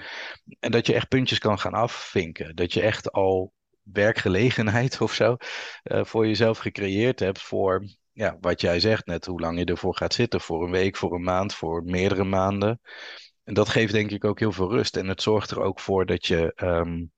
En 0.59 0.71
dat 0.71 0.87
je 0.87 0.93
echt 0.93 1.07
puntjes 1.07 1.39
kan 1.39 1.59
gaan 1.59 1.73
afvinken, 1.73 2.55
dat 2.55 2.73
je 2.73 2.81
echt 2.81 3.11
al 3.11 3.53
werkgelegenheid 3.91 5.01
of 5.01 5.13
zo 5.13 5.35
uh, 5.83 6.03
voor 6.03 6.27
jezelf 6.27 6.57
gecreëerd 6.57 7.19
hebt 7.19 7.41
voor 7.41 7.85
ja, 8.17 8.37
wat 8.41 8.61
jij 8.61 8.79
zegt 8.79 9.05
net, 9.05 9.25
hoe 9.25 9.39
lang 9.39 9.59
je 9.59 9.65
ervoor 9.65 9.95
gaat 9.95 10.13
zitten, 10.13 10.41
voor 10.41 10.63
een 10.63 10.71
week, 10.71 10.97
voor 10.97 11.13
een 11.13 11.23
maand, 11.23 11.53
voor 11.53 11.83
meerdere 11.83 12.23
maanden. 12.23 12.79
En 13.43 13.53
dat 13.53 13.69
geeft 13.69 13.93
denk 13.93 14.11
ik 14.11 14.25
ook 14.25 14.39
heel 14.39 14.51
veel 14.51 14.69
rust. 14.69 14.97
En 14.97 15.07
het 15.07 15.21
zorgt 15.21 15.51
er 15.51 15.61
ook 15.61 15.79
voor 15.79 16.05
dat 16.05 16.25
je, 16.25 16.53
um, 16.55 17.11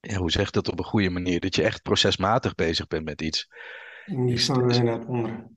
ja, 0.00 0.16
hoe 0.16 0.30
zeg 0.30 0.50
dat 0.50 0.68
op 0.68 0.78
een 0.78 0.84
goede 0.84 1.10
manier, 1.10 1.40
dat 1.40 1.54
je 1.54 1.62
echt 1.62 1.82
procesmatig 1.82 2.54
bezig 2.54 2.86
bent 2.86 3.04
met 3.04 3.22
iets. 3.22 3.48
Niet 4.06 4.44
van 4.44 4.68
de 4.68 4.82
naar 4.82 4.98
het 4.98 5.06
andere. 5.06 5.54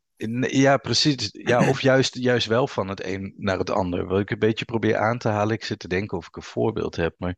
Ja, 0.49 0.77
precies. 0.77 1.29
Ja, 1.31 1.69
of 1.69 1.81
juist, 1.81 2.15
juist 2.15 2.47
wel 2.47 2.67
van 2.67 2.87
het 2.87 3.03
een 3.03 3.33
naar 3.37 3.57
het 3.57 3.69
ander. 3.69 4.05
Wat 4.05 4.19
ik 4.19 4.29
een 4.29 4.39
beetje 4.39 4.65
probeer 4.65 4.97
aan 4.97 5.17
te 5.17 5.29
halen, 5.29 5.55
ik 5.55 5.63
zit 5.63 5.79
te 5.79 5.87
denken 5.87 6.17
of 6.17 6.27
ik 6.27 6.35
een 6.35 6.41
voorbeeld 6.41 6.95
heb, 6.95 7.15
maar 7.17 7.35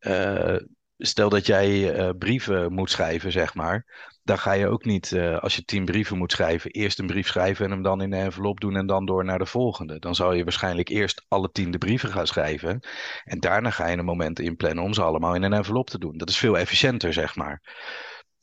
uh, 0.00 0.60
stel 1.06 1.28
dat 1.28 1.46
jij 1.46 1.98
uh, 1.98 2.10
brieven 2.18 2.72
moet 2.72 2.90
schrijven, 2.90 3.32
zeg 3.32 3.54
maar. 3.54 3.86
Dan 4.22 4.38
ga 4.38 4.52
je 4.52 4.68
ook 4.68 4.84
niet, 4.84 5.10
uh, 5.10 5.38
als 5.38 5.56
je 5.56 5.64
tien 5.64 5.84
brieven 5.84 6.18
moet 6.18 6.32
schrijven, 6.32 6.70
eerst 6.70 6.98
een 6.98 7.06
brief 7.06 7.26
schrijven 7.26 7.64
en 7.64 7.70
hem 7.70 7.82
dan 7.82 8.02
in 8.02 8.12
een 8.12 8.20
envelop 8.20 8.60
doen 8.60 8.76
en 8.76 8.86
dan 8.86 9.06
door 9.06 9.24
naar 9.24 9.38
de 9.38 9.46
volgende. 9.46 9.98
Dan 9.98 10.14
zal 10.14 10.32
je 10.32 10.44
waarschijnlijk 10.44 10.88
eerst 10.88 11.24
alle 11.28 11.50
tien 11.50 11.70
de 11.70 11.78
brieven 11.78 12.10
gaan 12.10 12.26
schrijven. 12.26 12.80
En 13.24 13.40
daarna 13.40 13.70
ga 13.70 13.86
je 13.86 13.96
een 13.96 14.04
moment 14.04 14.38
inplannen 14.38 14.84
om 14.84 14.94
ze 14.94 15.02
allemaal 15.02 15.34
in 15.34 15.42
een 15.42 15.52
envelop 15.52 15.90
te 15.90 15.98
doen. 15.98 16.16
Dat 16.16 16.28
is 16.28 16.38
veel 16.38 16.58
efficiënter, 16.58 17.12
zeg 17.12 17.36
maar. 17.36 17.62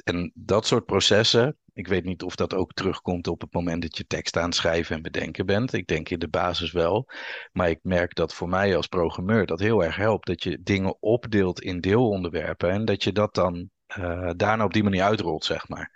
En 0.04 0.32
dat 0.36 0.66
soort 0.66 0.86
processen, 0.86 1.58
ik 1.74 1.88
weet 1.88 2.04
niet 2.04 2.24
of 2.24 2.36
dat 2.36 2.54
ook 2.54 2.74
terugkomt 2.74 3.28
op 3.28 3.42
het 3.42 3.54
moment 3.54 3.82
dat 3.82 3.98
je 3.98 4.06
tekst 4.06 4.38
aan 4.38 4.46
het 4.46 4.56
schrijven 4.56 4.96
en 4.96 5.02
bedenken 5.02 5.46
bent. 5.46 5.74
Ik 5.74 5.88
denk 5.88 6.10
in 6.10 6.20
de 6.20 6.28
basis 6.28 6.72
wel. 6.72 7.10
Maar 7.52 7.70
ik 7.70 7.80
merk 7.82 8.16
dat 8.16 8.34
voor 8.34 8.50
mij 8.50 8.76
als 8.76 8.88
programmeur 8.88 9.46
dat 9.46 9.60
heel 9.60 9.84
erg 9.84 9.96
helpt. 9.96 10.28
Dat 10.28 10.44
je 10.44 10.62
dingen 10.62 11.02
opdeelt 11.02 11.62
in 11.62 11.82
deelonderwerpen 11.82 12.70
en 12.70 12.86
dat 12.86 13.04
je 13.04 13.12
dat 13.12 13.34
dan 13.36 13.70
uh, 13.98 14.32
daarna 14.36 14.64
op 14.64 14.74
die 14.74 14.84
manier 14.84 15.04
uitrolt, 15.04 15.46
zeg 15.46 15.68
maar. 15.68 15.92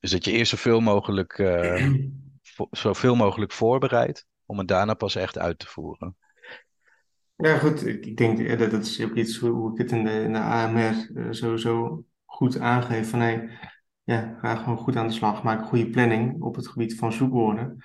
Dus 0.00 0.10
dat 0.10 0.24
je 0.24 0.32
eerst 0.32 0.50
zoveel 0.50 0.80
mogelijk, 0.80 1.38
uh, 1.38 1.92
zoveel 2.70 3.14
mogelijk 3.14 3.52
voorbereidt 3.52 4.26
om 4.46 4.58
het 4.58 4.68
daarna 4.68 4.94
pas 4.94 5.14
echt 5.14 5.38
uit 5.38 5.58
te 5.58 5.66
voeren. 5.66 6.16
Ja, 7.36 7.58
goed. 7.58 7.86
Ik 7.86 8.16
denk 8.16 8.38
eh, 8.38 8.58
dat 8.58 8.70
dat 8.70 8.84
is 8.84 9.02
ook 9.04 9.14
iets 9.14 9.38
hoe 9.38 9.72
ik 9.72 9.78
het 9.78 9.92
in 9.92 10.04
de, 10.04 10.10
in 10.10 10.32
de 10.32 10.38
AMR 10.38 11.10
eh, 11.14 11.26
sowieso 11.30 12.04
goed 12.38 12.58
aangeef. 12.58 13.10
Van 13.10 13.20
hey, 13.20 13.48
ja, 14.04 14.36
ga 14.40 14.54
gewoon 14.56 14.78
goed 14.78 14.96
aan 14.96 15.06
de 15.06 15.12
slag. 15.12 15.42
Maak 15.42 15.60
een 15.60 15.66
goede 15.66 15.90
planning 15.90 16.42
op 16.42 16.54
het 16.56 16.68
gebied 16.68 16.94
van 16.98 17.12
zoekwoorden. 17.12 17.76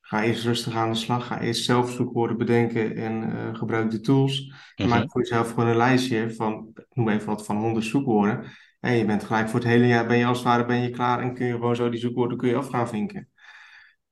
Ga 0.00 0.22
eerst 0.22 0.44
rustig 0.44 0.74
aan 0.74 0.90
de 0.90 0.96
slag. 0.98 1.26
Ga 1.26 1.40
eerst 1.40 1.64
zelf 1.64 1.90
zoekwoorden 1.90 2.36
bedenken 2.38 2.96
en 2.96 3.36
eh, 3.36 3.54
gebruik 3.54 3.90
de 3.90 4.00
tools. 4.00 4.52
En 4.74 4.88
Mhm. 4.88 4.88
maak 4.88 5.10
voor 5.10 5.20
jezelf 5.20 5.48
gewoon 5.48 5.68
een 5.68 5.76
lijstje 5.76 6.34
van, 6.34 6.72
noem 6.92 7.08
even 7.08 7.26
wat, 7.26 7.44
van 7.44 7.56
100 7.56 7.84
zoekwoorden. 7.84 8.44
En 8.80 8.92
je 8.92 9.04
bent 9.04 9.24
gelijk 9.24 9.48
voor 9.48 9.60
het 9.60 9.68
hele 9.68 9.86
jaar, 9.86 10.06
ben 10.06 10.18
je 10.18 10.26
als 10.26 10.38
het 10.38 10.46
ware 10.46 10.64
ben 10.66 10.82
je 10.82 10.90
klaar 10.90 11.20
en 11.20 11.34
kun 11.34 11.46
je 11.46 11.52
gewoon 11.52 11.76
zo 11.76 11.88
die 11.88 12.00
zoekwoorden 12.00 12.38
kun 12.38 12.48
je 12.48 12.56
af 12.56 12.68
gaan 12.68 12.88
vinken. 12.88 13.28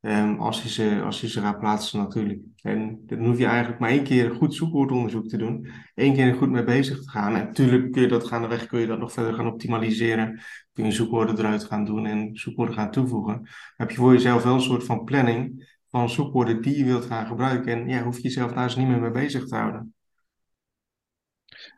Ehm, 0.04 0.34
als 0.38 0.62
je 0.62 0.68
ze, 0.68 1.00
als 1.04 1.20
je 1.20 1.28
ze 1.28 1.40
gaat 1.40 1.58
plaatsen 1.58 1.98
natuurlijk. 1.98 2.40
En 2.62 3.02
dan 3.06 3.24
hoef 3.24 3.38
je 3.38 3.46
eigenlijk 3.46 3.80
maar 3.80 3.90
één 3.90 4.04
keer 4.04 4.34
goed 4.34 4.54
zoekwoordonderzoek 4.54 5.28
te 5.28 5.36
doen. 5.36 5.68
Eén 5.94 6.14
keer 6.14 6.26
er 6.26 6.34
goed 6.34 6.50
mee 6.50 6.64
bezig 6.64 7.02
te 7.02 7.10
gaan. 7.10 7.32
Natuurlijk 7.32 7.92
kun 7.92 8.02
je 8.02 8.08
dat 8.08 8.26
gaandeweg 8.26 8.66
kun 8.66 8.80
je 8.80 8.86
dat 8.86 8.98
nog 8.98 9.12
verder 9.12 9.34
gaan 9.34 9.46
optimaliseren. 9.46 10.40
Kun 10.72 10.84
je 10.84 10.92
zoekwoorden 10.92 11.38
eruit 11.38 11.64
gaan 11.64 11.84
doen 11.84 12.06
en 12.06 12.36
zoekwoorden 12.36 12.74
gaan 12.74 12.90
toevoegen. 12.90 13.48
Heb 13.76 13.90
je 13.90 13.96
voor 13.96 14.12
jezelf 14.12 14.42
wel 14.42 14.54
een 14.54 14.60
soort 14.60 14.84
van 14.84 15.04
planning 15.04 15.72
van 15.90 16.10
zoekwoorden 16.10 16.62
die 16.62 16.78
je 16.78 16.84
wilt 16.84 17.04
gaan 17.04 17.26
gebruiken. 17.26 17.72
En 17.72 17.88
ja, 17.88 18.02
hoef 18.02 18.16
je 18.16 18.22
jezelf 18.22 18.52
daar 18.52 18.64
eens 18.64 18.76
niet 18.76 18.88
meer 18.88 19.00
mee 19.00 19.10
bezig 19.10 19.46
te 19.46 19.56
houden. 19.56 19.94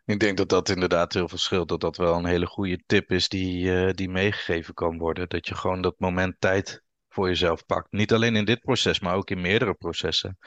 Ik 0.04 0.20
denk 0.20 0.36
dat 0.36 0.48
dat 0.48 0.68
inderdaad 0.68 1.12
heel 1.12 1.28
verschilt. 1.28 1.68
Dat 1.68 1.80
dat 1.80 1.96
wel 1.96 2.14
een 2.14 2.26
hele 2.26 2.46
goede 2.46 2.82
tip 2.86 3.10
is 3.10 3.28
die, 3.28 3.72
eh, 3.72 3.92
die 3.92 4.08
meegegeven 4.08 4.74
kan 4.74 4.98
worden. 4.98 5.28
Dat 5.28 5.46
je 5.46 5.54
gewoon 5.54 5.82
dat 5.82 5.98
moment 5.98 6.34
tijd 6.38 6.84
voor 7.16 7.28
jezelf 7.28 7.66
pakt. 7.66 7.92
Niet 7.92 8.12
alleen 8.12 8.36
in 8.36 8.44
dit 8.44 8.60
proces, 8.60 9.00
maar 9.00 9.14
ook 9.14 9.30
in 9.30 9.40
meerdere 9.40 9.74
processen. 9.74 10.38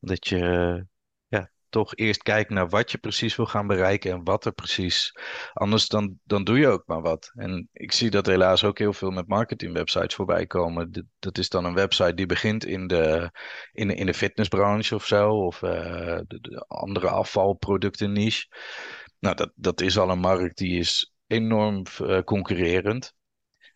Dat 0.00 0.28
je 0.28 0.38
ja, 1.28 1.50
toch 1.68 1.96
eerst 1.96 2.22
kijkt 2.22 2.50
naar 2.50 2.68
wat 2.68 2.90
je 2.90 2.98
precies 2.98 3.36
wil 3.36 3.46
gaan 3.46 3.66
bereiken 3.66 4.10
en 4.12 4.24
wat 4.24 4.44
er 4.44 4.52
precies. 4.52 5.16
Anders 5.52 5.88
dan, 5.88 6.18
dan 6.24 6.44
doe 6.44 6.58
je 6.58 6.68
ook 6.68 6.86
maar 6.86 7.02
wat. 7.02 7.30
En 7.34 7.68
ik 7.72 7.92
zie 7.92 8.10
dat 8.10 8.26
helaas 8.26 8.64
ook 8.64 8.78
heel 8.78 8.92
veel 8.92 9.10
met 9.10 9.28
marketingwebsites 9.28 10.14
voorbij 10.14 10.46
komen. 10.46 11.08
Dat 11.18 11.38
is 11.38 11.48
dan 11.48 11.64
een 11.64 11.74
website 11.74 12.14
die 12.14 12.26
begint 12.26 12.64
in 12.64 12.86
de, 12.86 13.30
in 13.72 13.88
de, 13.88 13.94
in 13.94 14.06
de 14.06 14.14
fitnessbranche 14.14 14.94
of 14.94 15.06
zo. 15.06 15.28
Of 15.30 15.62
eh, 15.62 16.20
de, 16.26 16.38
de 16.40 16.64
andere 16.68 17.08
afvalproducten 17.08 18.12
niche. 18.12 18.46
Nou, 19.18 19.36
dat, 19.36 19.52
dat 19.54 19.80
is 19.80 19.98
al 19.98 20.10
een 20.10 20.18
markt 20.18 20.56
die 20.56 20.78
is 20.78 21.12
enorm 21.26 21.82
eh, 21.84 22.22
concurrerend. 22.22 23.14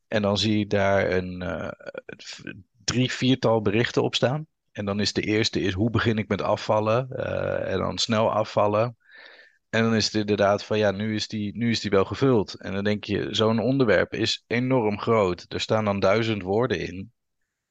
En 0.08 0.22
dan 0.22 0.38
zie 0.38 0.58
je 0.58 0.66
daar 0.66 1.10
een 1.10 1.42
v- 2.16 2.52
drie, 2.84 3.12
viertal 3.12 3.62
berichten 3.62 4.02
op 4.02 4.14
staan. 4.14 4.46
En 4.72 4.84
dan 4.84 5.00
is 5.00 5.12
de 5.12 5.22
eerste 5.22 5.60
is 5.60 5.72
hoe 5.72 5.90
begin 5.90 6.18
ik 6.18 6.28
met 6.28 6.42
afvallen? 6.42 7.10
Eh, 7.10 7.72
en 7.72 7.78
dan 7.78 7.98
snel 7.98 8.32
afvallen. 8.32 8.96
En 9.68 9.82
dan 9.82 9.94
is 9.94 10.04
het 10.04 10.14
inderdaad 10.14 10.64
van 10.64 10.78
ja, 10.78 10.90
nu 10.90 11.14
is 11.14 11.28
die, 11.28 11.56
nu 11.56 11.70
is 11.70 11.80
die 11.80 11.90
wel 11.90 12.04
gevuld. 12.04 12.60
En 12.60 12.72
dan 12.72 12.84
denk 12.84 13.04
je, 13.04 13.28
zo'n 13.30 13.58
onderwerp 13.58 14.12
is 14.12 14.44
enorm 14.46 15.00
groot. 15.00 15.44
Er 15.48 15.60
staan 15.60 15.84
dan 15.84 16.00
duizend 16.00 16.42
woorden 16.42 16.78
in. 16.78 17.12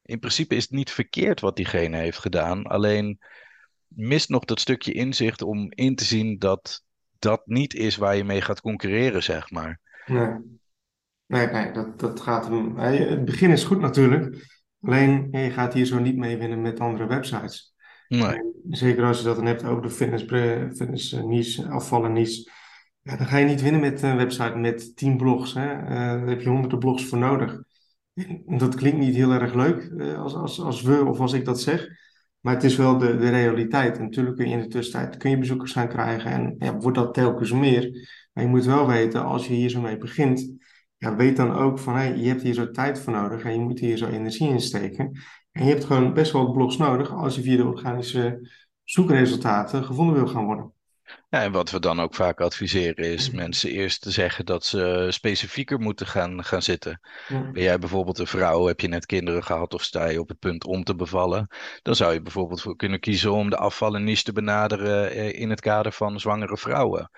In 0.01 0.19
principe 0.19 0.55
is 0.55 0.63
het 0.63 0.71
niet 0.71 0.91
verkeerd 0.91 1.39
wat 1.39 1.55
diegene 1.55 1.97
heeft 1.97 2.17
gedaan. 2.17 2.63
Alleen 2.63 3.19
mist 3.87 4.29
nog 4.29 4.45
dat 4.45 4.59
stukje 4.59 4.91
inzicht 4.91 5.41
om 5.41 5.71
in 5.71 5.95
te 5.95 6.03
zien 6.03 6.39
dat 6.39 6.83
dat 7.19 7.41
niet 7.45 7.73
is 7.73 7.95
waar 7.95 8.15
je 8.15 8.23
mee 8.23 8.41
gaat 8.41 8.61
concurreren, 8.61 9.23
zeg 9.23 9.51
maar. 9.51 9.79
Nee, 10.05 10.59
nee, 11.27 11.47
nee 11.47 11.71
dat, 11.71 11.99
dat 11.99 12.21
gaat 12.21 12.47
hem. 12.47 12.77
Het 12.77 13.25
begin 13.25 13.51
is 13.51 13.63
goed 13.63 13.79
natuurlijk. 13.79 14.53
Alleen 14.81 15.27
je 15.31 15.51
gaat 15.51 15.73
hier 15.73 15.85
zo 15.85 15.99
niet 15.99 16.17
mee 16.17 16.37
winnen 16.37 16.61
met 16.61 16.79
andere 16.79 17.07
websites. 17.07 17.75
Nee. 18.07 18.53
Zeker 18.69 19.03
als 19.03 19.17
je 19.17 19.23
dat 19.23 19.35
dan 19.35 19.45
hebt 19.45 19.63
over 19.63 19.81
de 19.81 19.89
fitness, 19.89 20.23
fitness 20.77 21.13
eh, 21.13 21.23
niche, 21.23 21.67
afvallen 21.67 22.13
niche. 22.13 22.51
Ja, 23.01 23.17
dan 23.17 23.27
ga 23.27 23.37
je 23.37 23.45
niet 23.45 23.61
winnen 23.61 23.81
met 23.81 24.01
een 24.01 24.17
website 24.17 24.55
met 24.55 24.95
10 24.95 25.17
blogs. 25.17 25.53
Hè? 25.53 25.71
Eh, 25.71 25.89
daar 25.89 26.27
heb 26.27 26.41
je 26.41 26.49
honderden 26.49 26.79
blogs 26.79 27.05
voor 27.05 27.17
nodig. 27.17 27.63
En 28.13 28.57
dat 28.57 28.75
klinkt 28.75 28.97
niet 28.97 29.15
heel 29.15 29.31
erg 29.31 29.53
leuk 29.53 29.91
eh, 29.97 30.21
als, 30.21 30.33
als, 30.33 30.61
als 30.61 30.81
we 30.81 31.05
of 31.05 31.19
als 31.19 31.33
ik 31.33 31.45
dat 31.45 31.61
zeg. 31.61 31.87
Maar 32.39 32.53
het 32.53 32.63
is 32.63 32.75
wel 32.75 32.97
de, 32.97 33.17
de 33.17 33.29
realiteit. 33.29 33.97
En 33.97 34.03
natuurlijk 34.03 34.35
kun 34.35 34.47
je 34.49 34.55
in 34.55 34.61
de 34.61 34.67
tussentijd 34.67 35.17
kun 35.17 35.29
je 35.29 35.37
bezoekers 35.37 35.71
gaan 35.71 35.87
krijgen. 35.87 36.31
En 36.31 36.55
ja, 36.59 36.77
wordt 36.77 36.97
dat 36.97 37.13
telkens 37.13 37.51
meer. 37.51 38.09
Maar 38.33 38.43
je 38.43 38.49
moet 38.49 38.65
wel 38.65 38.87
weten, 38.87 39.23
als 39.23 39.47
je 39.47 39.53
hier 39.53 39.69
zo 39.69 39.81
mee 39.81 39.97
begint. 39.97 40.64
Ja, 41.05 41.15
weet 41.15 41.37
dan 41.37 41.55
ook 41.55 41.79
van, 41.79 41.95
hey, 41.95 42.17
je 42.17 42.27
hebt 42.27 42.41
hier 42.41 42.53
zo 42.53 42.71
tijd 42.71 42.99
voor 42.99 43.13
nodig. 43.13 43.43
En 43.43 43.51
je 43.51 43.59
moet 43.59 43.79
hier 43.79 43.97
zo 43.97 44.07
energie 44.07 44.49
in 44.49 44.61
steken. 44.61 45.11
En 45.51 45.65
je 45.65 45.69
hebt 45.69 45.85
gewoon 45.85 46.13
best 46.13 46.31
wel 46.31 46.45
wat 46.45 46.53
blogs 46.53 46.77
nodig 46.77 47.11
als 47.11 47.35
je 47.35 47.41
via 47.41 47.57
de 47.57 47.65
organische 47.65 48.49
zoekresultaten 48.83 49.83
gevonden 49.83 50.15
wil 50.15 50.27
gaan 50.27 50.45
worden. 50.45 50.73
Ja, 51.29 51.41
en 51.41 51.51
wat 51.51 51.71
we 51.71 51.79
dan 51.79 51.99
ook 51.99 52.15
vaak 52.15 52.41
adviseren 52.41 53.11
is 53.11 53.29
mensen 53.29 53.69
eerst 53.69 54.01
te 54.01 54.11
zeggen 54.11 54.45
dat 54.45 54.65
ze 54.65 55.07
specifieker 55.09 55.79
moeten 55.79 56.07
gaan, 56.07 56.43
gaan 56.43 56.61
zitten. 56.61 56.99
Ja. 57.27 57.51
Ben 57.51 57.63
jij 57.63 57.79
bijvoorbeeld 57.79 58.19
een 58.19 58.27
vrouw, 58.27 58.65
heb 58.65 58.79
je 58.79 58.87
net 58.87 59.05
kinderen 59.05 59.43
gehad 59.43 59.73
of 59.73 59.83
sta 59.83 60.05
je 60.05 60.19
op 60.19 60.27
het 60.27 60.39
punt 60.39 60.65
om 60.65 60.83
te 60.83 60.95
bevallen? 60.95 61.47
Dan 61.81 61.95
zou 61.95 62.13
je 62.13 62.21
bijvoorbeeld 62.21 62.61
voor 62.61 62.75
kunnen 62.75 62.99
kiezen 62.99 63.31
om 63.31 63.49
de 63.49 63.57
afvallen 63.57 64.03
niche 64.03 64.23
te 64.23 64.33
benaderen 64.33 65.11
eh, 65.11 65.39
in 65.39 65.49
het 65.49 65.61
kader 65.61 65.91
van 65.91 66.19
zwangere 66.19 66.57
vrouwen. 66.57 67.09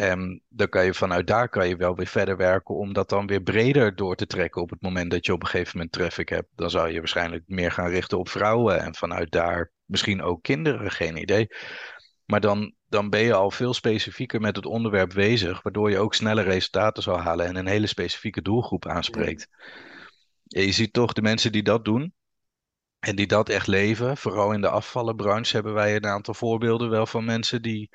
En 0.00 0.42
dan 0.48 0.68
kan 0.68 0.84
je 0.84 0.94
vanuit 0.94 1.26
daar 1.26 1.48
kan 1.48 1.68
je 1.68 1.76
wel 1.76 1.96
weer 1.96 2.06
verder 2.06 2.36
werken 2.36 2.74
om 2.74 2.92
dat 2.92 3.08
dan 3.08 3.26
weer 3.26 3.42
breder 3.42 3.96
door 3.96 4.16
te 4.16 4.26
trekken 4.26 4.62
op 4.62 4.70
het 4.70 4.80
moment 4.80 5.10
dat 5.10 5.26
je 5.26 5.32
op 5.32 5.42
een 5.42 5.48
gegeven 5.48 5.76
moment 5.76 5.92
traffic 5.92 6.28
hebt. 6.28 6.48
Dan 6.54 6.70
zou 6.70 6.90
je 6.90 6.98
waarschijnlijk 6.98 7.42
meer 7.46 7.72
gaan 7.72 7.88
richten 7.88 8.18
op 8.18 8.28
vrouwen 8.28 8.80
en 8.80 8.94
vanuit 8.94 9.30
daar 9.30 9.72
misschien 9.84 10.22
ook 10.22 10.42
kinderen, 10.42 10.90
geen 10.90 11.16
idee. 11.16 11.46
Maar 12.24 12.40
dan, 12.40 12.74
dan 12.88 13.10
ben 13.10 13.20
je 13.20 13.34
al 13.34 13.50
veel 13.50 13.74
specifieker 13.74 14.40
met 14.40 14.56
het 14.56 14.66
onderwerp 14.66 15.12
bezig, 15.14 15.62
waardoor 15.62 15.90
je 15.90 15.98
ook 15.98 16.14
sneller 16.14 16.44
resultaten 16.44 17.02
zal 17.02 17.18
halen 17.18 17.46
en 17.46 17.56
een 17.56 17.66
hele 17.66 17.86
specifieke 17.86 18.42
doelgroep 18.42 18.86
aanspreekt. 18.86 19.48
Ja, 20.42 20.60
je 20.60 20.72
ziet 20.72 20.92
toch 20.92 21.12
de 21.12 21.22
mensen 21.22 21.52
die 21.52 21.62
dat 21.62 21.84
doen 21.84 22.14
en 22.98 23.16
die 23.16 23.26
dat 23.26 23.48
echt 23.48 23.66
leven, 23.66 24.16
vooral 24.16 24.52
in 24.52 24.60
de 24.60 24.68
afvallenbranche 24.68 25.54
hebben 25.54 25.74
wij 25.74 25.96
een 25.96 26.06
aantal 26.06 26.34
voorbeelden 26.34 26.90
wel 26.90 27.06
van 27.06 27.24
mensen 27.24 27.62
die, 27.62 27.90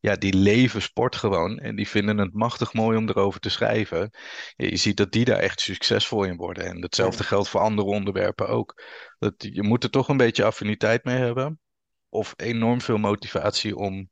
ja, 0.00 0.16
die 0.16 0.34
leven 0.34 0.82
sport 0.82 1.16
gewoon 1.16 1.58
en 1.58 1.76
die 1.76 1.88
vinden 1.88 2.18
het 2.18 2.34
machtig 2.34 2.72
mooi 2.72 2.96
om 2.98 3.08
erover 3.08 3.40
te 3.40 3.48
schrijven. 3.50 4.10
Ja, 4.56 4.66
je 4.66 4.76
ziet 4.76 4.96
dat 4.96 5.12
die 5.12 5.24
daar 5.24 5.38
echt 5.38 5.60
succesvol 5.60 6.24
in 6.24 6.36
worden 6.36 6.64
en 6.64 6.82
hetzelfde 6.82 7.24
geldt 7.24 7.48
voor 7.48 7.60
andere 7.60 7.88
onderwerpen 7.88 8.48
ook. 8.48 8.82
Dat, 9.18 9.34
je 9.38 9.62
moet 9.62 9.84
er 9.84 9.90
toch 9.90 10.08
een 10.08 10.16
beetje 10.16 10.44
affiniteit 10.44 11.04
mee 11.04 11.16
hebben 11.16 11.60
of 12.08 12.34
enorm 12.36 12.80
veel 12.80 12.98
motivatie 12.98 13.76
om 13.76 14.10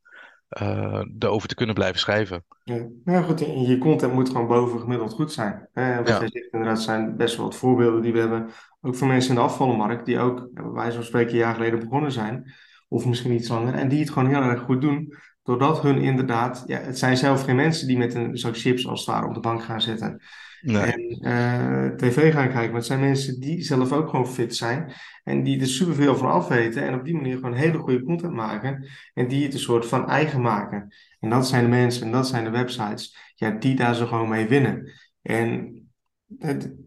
eh 0.49 1.03
erover 1.19 1.49
te 1.49 1.55
kunnen 1.55 1.75
blijven 1.75 2.01
schrijven. 2.01 2.45
Ja, 2.63 2.87
nou 3.05 3.25
goed, 3.25 3.43
en 3.43 3.63
je 3.63 3.79
content 3.79 4.13
moet 4.13 4.29
gewoon 4.29 4.47
bovengemiddeld 4.47 5.13
goed 5.13 5.33
zijn. 5.33 5.69
Hè, 5.73 5.97
wat 5.97 6.09
Ja. 6.09 6.19
jij 6.19 6.29
zegt, 6.33 6.53
inderdaad, 6.53 6.83
zijn 6.83 7.17
best 7.17 7.37
wel 7.37 7.45
wat 7.45 7.57
voorbeelden 7.57 8.03
die 8.03 8.13
we 8.13 8.19
hebben. 8.19 8.51
Ook 8.81 8.97
van 8.97 9.09
mensen 9.09 9.31
in 9.31 9.37
de 9.37 9.43
afvallenmarkt, 9.43 10.07
die 10.07 10.19
ook, 10.19 10.49
bij 10.53 10.65
wijze 10.65 10.97
van 10.97 11.05
spreken, 11.05 11.33
een 11.33 11.39
jaar 11.39 11.55
geleden 11.55 11.79
begonnen 11.79 12.13
zijn. 12.13 12.55
Of 12.89 13.07
misschien 13.07 13.33
iets 13.33 13.49
langer. 13.49 13.75
En 13.75 13.89
die 13.89 14.01
het 14.01 14.11
gewoon 14.11 14.29
heel 14.29 14.43
erg 14.43 14.61
goed 14.61 14.81
doen. 14.81 15.15
Doordat 15.45 15.83
hun 15.83 15.99
inderdaad, 15.99 16.65
ja, 16.67 16.79
het 16.79 16.99
zijn 16.99 17.17
zelf 17.17 17.45
geen 17.45 17.57
mensen 17.57 17.87
die 17.87 17.99
met 17.99 18.15
een 18.15 18.39
zak 18.39 18.57
chips 18.57 18.87
als 18.87 19.01
het 19.01 19.09
ware 19.15 19.27
op 19.27 19.35
de 19.35 19.41
bank 19.41 19.65
gaan 19.65 19.81
zitten. 19.81 20.23
Nee. 20.61 20.93
En 20.93 21.19
eh, 21.21 21.97
tv 21.97 22.33
gaan 22.33 22.49
kijken. 22.49 22.67
Maar 22.67 22.79
het 22.79 22.87
zijn 22.87 23.01
mensen 23.01 23.41
die 23.41 23.63
zelf 23.63 23.93
ook 23.93 24.09
gewoon 24.09 24.29
fit 24.29 24.57
zijn. 24.57 24.93
En 25.25 25.43
die 25.43 25.61
er 25.61 25.67
superveel 25.67 26.17
van 26.17 26.31
af 26.31 26.49
weten. 26.49 26.83
En 26.87 26.95
op 26.95 27.05
die 27.05 27.15
manier 27.15 27.35
gewoon 27.35 27.55
hele 27.55 27.79
goede 27.79 28.03
content 28.03 28.33
maken. 28.33 28.89
En 29.15 29.29
die 29.29 29.45
het 29.45 29.53
een 29.53 29.59
soort 29.59 29.87
van 29.87 30.09
eigen 30.09 30.41
maken. 30.41 30.95
En 31.21 31.31
dat 31.31 31.49
zijn 31.49 31.65
de 31.65 31.71
mensen 31.71 32.07
en 32.07 32.13
dat 32.13 32.29
zijn 32.29 32.45
de 32.45 32.51
websites. 32.51 33.17
Ja, 33.35 33.51
die 33.51 33.77
daar 33.77 33.95
zo 33.95 34.07
gewoon 34.07 34.29
mee 34.29 34.47
winnen. 34.47 34.93
En 35.23 35.79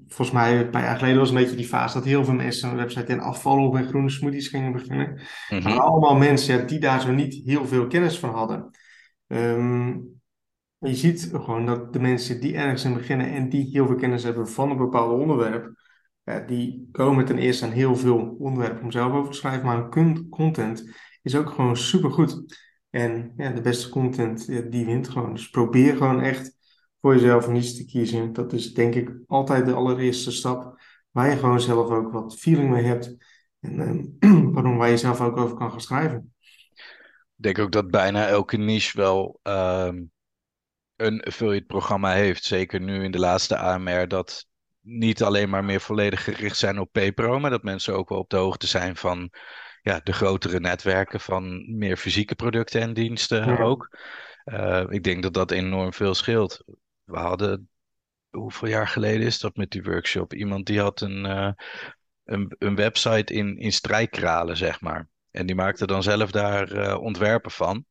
volgens 0.08 0.32
mij, 0.32 0.60
een 0.60 0.70
paar 0.70 0.84
jaar 0.84 0.98
geleden 0.98 1.20
was 1.20 1.30
een 1.30 1.36
beetje 1.36 1.56
die 1.56 1.68
fase 1.68 1.94
dat 1.94 2.06
heel 2.06 2.26
veel 2.26 2.34
mensen 2.34 2.70
een 2.70 2.76
website 2.76 3.12
in 3.12 3.20
afvallen 3.20 3.70
of 3.70 3.88
groene 3.88 4.10
smoothies 4.10 4.48
gingen 4.48 4.72
beginnen. 4.72 5.20
Mhm. 5.50 5.64
Maar 5.64 5.80
allemaal 5.80 6.16
mensen 6.16 6.60
ja, 6.60 6.66
die 6.66 6.80
daar 6.80 7.02
zo 7.02 7.12
niet 7.12 7.42
heel 7.46 7.68
veel 7.68 7.88
kennis 7.88 8.20
van 8.20 8.30
hadden. 8.30 8.70
Ehm, 9.28 9.90
je 10.78 10.96
ziet 10.96 11.30
gewoon 11.32 11.66
dat 11.66 11.94
de 11.94 12.00
mensen 12.00 12.42
die 12.42 12.56
ergens 12.56 12.84
in 12.84 12.94
beginnen 12.94 13.34
en 13.34 13.50
die 13.50 13.70
heel 13.72 13.88
veel 13.88 13.96
kennis 13.96 14.24
hebben 14.24 14.48
van 14.48 14.70
een 14.70 14.78
bepaald 14.78 15.22
onderwerp, 15.22 15.76
ja, 16.24 16.40
die 16.40 16.90
komen 16.92 17.26
ten 17.26 17.38
eerste 17.38 17.66
aan 17.66 17.72
heel 17.72 17.96
veel 17.96 18.36
onderwerpen 18.40 18.84
om 18.84 18.92
zelf 18.92 19.14
over 19.14 19.32
te 19.32 19.38
schrijven, 19.38 19.66
maar 19.66 19.88
hun 19.90 20.30
content 20.30 20.96
is 21.22 21.36
ook 21.36 21.50
gewoon 21.50 21.78
supergoed. 21.78 22.66
En 22.90 23.34
ja, 23.38 23.50
de 23.52 23.62
beste 23.62 23.90
content, 23.90 24.46
ja, 24.46 24.62
die 24.62 24.86
wint 24.86 25.10
gewoon. 25.10 25.34
Dus 25.34 25.50
probeer 25.50 25.96
gewoon 25.96 26.22
echt 26.22 26.57
voor 27.08 27.16
jezelf 27.16 27.48
niets 27.48 27.76
te 27.76 27.86
kiezen. 27.86 28.34
Dat 28.34 28.54
is 28.54 28.74
denk 28.74 28.96
ik 28.96 29.12
altijd 29.28 29.66
de 29.66 29.74
allereerste 29.74 30.32
stap, 30.32 30.82
waar 31.12 31.30
je 31.30 31.38
gewoon 31.38 31.62
zelf 31.62 31.90
ook 31.90 32.12
wat 32.12 32.40
feeling 32.40 32.70
mee 32.70 32.84
hebt. 32.84 33.16
En 33.60 33.80
ehm, 34.20 34.52
pardon, 34.54 34.78
waar 34.78 34.90
je 34.90 34.98
zelf 34.98 35.22
ook 35.22 35.38
over 35.38 35.58
kan 35.58 35.72
gaan 35.72 35.82
schrijven. 35.82 36.34
Ik 37.38 37.44
denk 37.44 37.60
ook 37.60 37.72
dat 37.72 37.92
bijna 37.92 38.28
elke 38.28 38.58
niche 38.58 38.98
wel 38.98 39.40
ehm, 39.44 40.04
een 40.96 41.24
affiliate 41.24 41.66
programma 41.66 42.14
heeft. 42.14 42.44
Zeker 42.44 42.82
nu 42.82 43.04
in 43.04 43.12
de 43.12 43.20
laatste 43.20 43.58
AMR 43.58 44.08
dat 44.08 44.46
niet 44.82 45.24
alleen 45.24 45.50
maar 45.50 45.64
meer 45.64 45.82
volledig 45.82 46.24
gericht 46.24 46.58
zijn 46.58 46.80
op 46.80 46.92
PayPro, 46.92 47.40
maar 47.40 47.52
dat 47.52 47.64
mensen 47.64 47.96
ook 47.96 48.10
wel 48.10 48.20
op 48.20 48.30
de 48.30 48.38
hoogte 48.38 48.68
zijn 48.68 48.96
van 48.96 49.32
ja, 49.82 50.00
de 50.04 50.14
grotere 50.14 50.60
netwerken 50.60 51.20
van 51.20 51.78
meer 51.78 51.98
fysieke 51.98 52.36
producten 52.36 52.82
en 52.82 52.94
diensten 52.94 53.46
Ja. 53.46 53.64
ook. 53.64 53.98
Eh, 54.44 54.84
ik 54.90 55.04
denk 55.04 55.24
dat 55.24 55.34
dat 55.34 55.52
enorm 55.52 55.94
veel 55.94 56.14
scheelt. 56.14 56.64
We 57.08 57.18
hadden, 57.18 57.70
hoeveel 58.30 58.68
jaar 58.68 58.88
geleden 58.88 59.26
is 59.26 59.40
dat 59.40 59.56
met 59.56 59.72
die 59.72 59.84
workshop? 59.84 60.34
Iemand 60.34 60.66
die 60.66 60.80
had 60.80 61.02
een, 61.02 61.26
eh, 61.26 61.52
een, 62.24 62.56
een 62.58 62.76
website 62.76 63.34
in, 63.34 63.58
in 63.58 63.72
strijkkralen, 63.72 64.58
zeg 64.58 64.82
maar. 64.82 65.10
En 65.32 65.46
die 65.46 65.56
maakte 65.56 65.88
dan 65.88 66.04
zelf 66.04 66.32
daar 66.32 66.72
eh, 66.72 67.02
ontwerpen 67.02 67.52
van. 67.52 67.86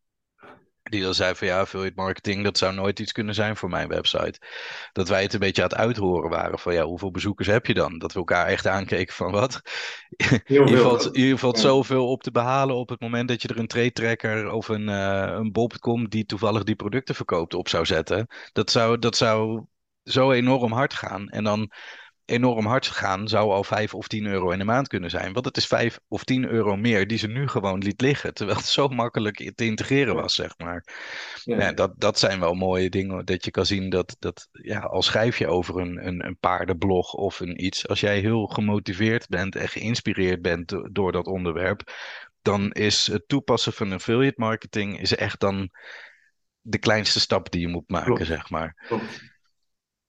Die 0.91 1.03
dan 1.03 1.15
zei 1.15 1.35
van 1.35 1.47
ja, 1.47 1.61
affiliate 1.61 1.93
marketing, 1.97 2.45
dat 2.45 2.59
zou 2.59 2.75
nooit 2.75 2.99
iets 3.01 3.13
kunnen 3.13 3.35
zijn 3.35 3.57
voor 3.57 3.69
mijn 3.69 3.89
website. 3.89 4.41
Dat 4.93 5.09
wij 5.09 5.23
het 5.23 5.33
een 5.33 5.41
beetje 5.41 5.63
aan 5.63 5.69
het 5.69 5.79
uithoren 5.79 6.31
waren 6.31 6.59
van 6.59 6.75
ja, 6.75 6.85
hoeveel 6.85 7.11
bezoekers 7.11 7.49
heb 7.49 7.67
je 7.67 7.75
dan? 7.75 7.99
Dat 7.99 8.13
we 8.13 8.19
elkaar 8.19 8.47
echt 8.47 8.67
aankeken 8.67 9.15
van 9.15 9.31
wat? 9.31 9.61
Je 10.65 10.79
valt, 10.79 11.09
je 11.13 11.39
valt 11.39 11.57
Ja. 11.57 11.63
zoveel 11.63 12.11
op 12.11 12.23
te 12.23 12.31
behalen 12.31 12.77
op 12.77 12.89
het 12.89 13.01
moment 13.01 13.29
dat 13.29 13.43
je 13.43 13.49
er 13.49 13.59
een 13.59 13.67
trade 13.67 13.93
tracker 13.93 14.51
of 14.51 14.69
een, 14.69 14.89
eh 14.89 15.33
een 15.37 15.53
bol.com 15.53 16.09
die 16.09 16.25
toevallig 16.27 16.63
die 16.65 16.77
producten 16.77 17.15
verkoopt 17.15 17.55
op 17.55 17.69
zou 17.69 17.87
zetten. 17.87 18.27
Dat 18.53 18.71
zou, 18.71 18.99
dat 18.99 19.17
zou 19.17 19.65
zo 20.05 20.33
enorm 20.33 20.73
hard 20.73 20.95
gaan. 20.95 21.29
En 21.29 21.45
dan 21.45 21.71
enorm 22.27 22.67
hard 22.67 22.87
gaan 22.87 23.29
zou 23.29 23.51
al 23.51 23.65
5 23.65 23.95
of 23.95 24.09
10 24.09 24.27
euro 24.27 24.51
in 24.51 24.59
de 24.59 24.65
maand 24.65 24.89
kunnen 24.89 25.11
zijn. 25.11 25.33
Want 25.33 25.45
het 25.45 25.57
is 25.57 25.67
5 25.67 25.99
of 26.09 26.25
10 26.25 26.45
euro 26.45 26.77
meer 26.77 27.07
die 27.07 27.19
ze 27.19 27.27
nu 27.27 27.49
gewoon 27.49 27.79
liet 27.79 28.01
liggen. 28.01 28.35
Terwijl 28.35 28.59
het 28.59 28.67
zo 28.67 28.89
makkelijk 28.89 29.53
te 29.55 29.65
integreren 29.65 30.15
was, 30.15 30.35
zeg 30.35 30.59
maar. 30.59 30.85
Ja. 31.45 31.59
Ja, 31.59 31.73
dat, 31.73 31.93
dat 31.97 32.19
zijn 32.19 32.41
wel 32.41 32.55
mooie 32.55 32.91
dingen. 32.91 33.25
Dat 33.25 33.45
je 33.45 33.51
kan 33.51 33.67
zien 33.67 33.91
dat, 33.91 34.17
dat 34.19 34.49
ja, 34.53 34.79
al 34.79 35.03
schrijf 35.03 35.39
je 35.39 35.47
over 35.47 35.81
een, 35.81 36.07
een, 36.07 36.27
een 36.27 36.39
paardenblog 36.39 37.13
of 37.13 37.41
een 37.41 37.65
iets. 37.65 37.89
Als 37.89 38.01
jij 38.01 38.19
heel 38.19 38.47
gemotiveerd 38.47 39.29
bent 39.29 39.57
en 39.57 39.69
geïnspireerd 39.69 40.43
bent 40.43 40.69
do- 40.69 40.89
door 40.93 41.13
dat 41.13 41.27
onderwerp. 41.27 41.93
Dan 42.43 42.73
is 42.73 43.07
het 43.07 43.29
toepassen 43.29 43.73
van 43.73 43.93
affiliate 43.93 44.41
marketing 44.41 45.01
is 45.01 45.17
echt 45.17 45.41
dan 45.41 45.71
de 46.61 46.79
kleinste 46.79 47.21
stap 47.21 47.51
die 47.51 47.61
je 47.61 47.69
moet 47.69 47.89
maken, 47.89 48.07
Klopt. 48.15 48.27
zeg 48.27 48.51
maar. 48.51 48.85
Klopt. 48.87 49.21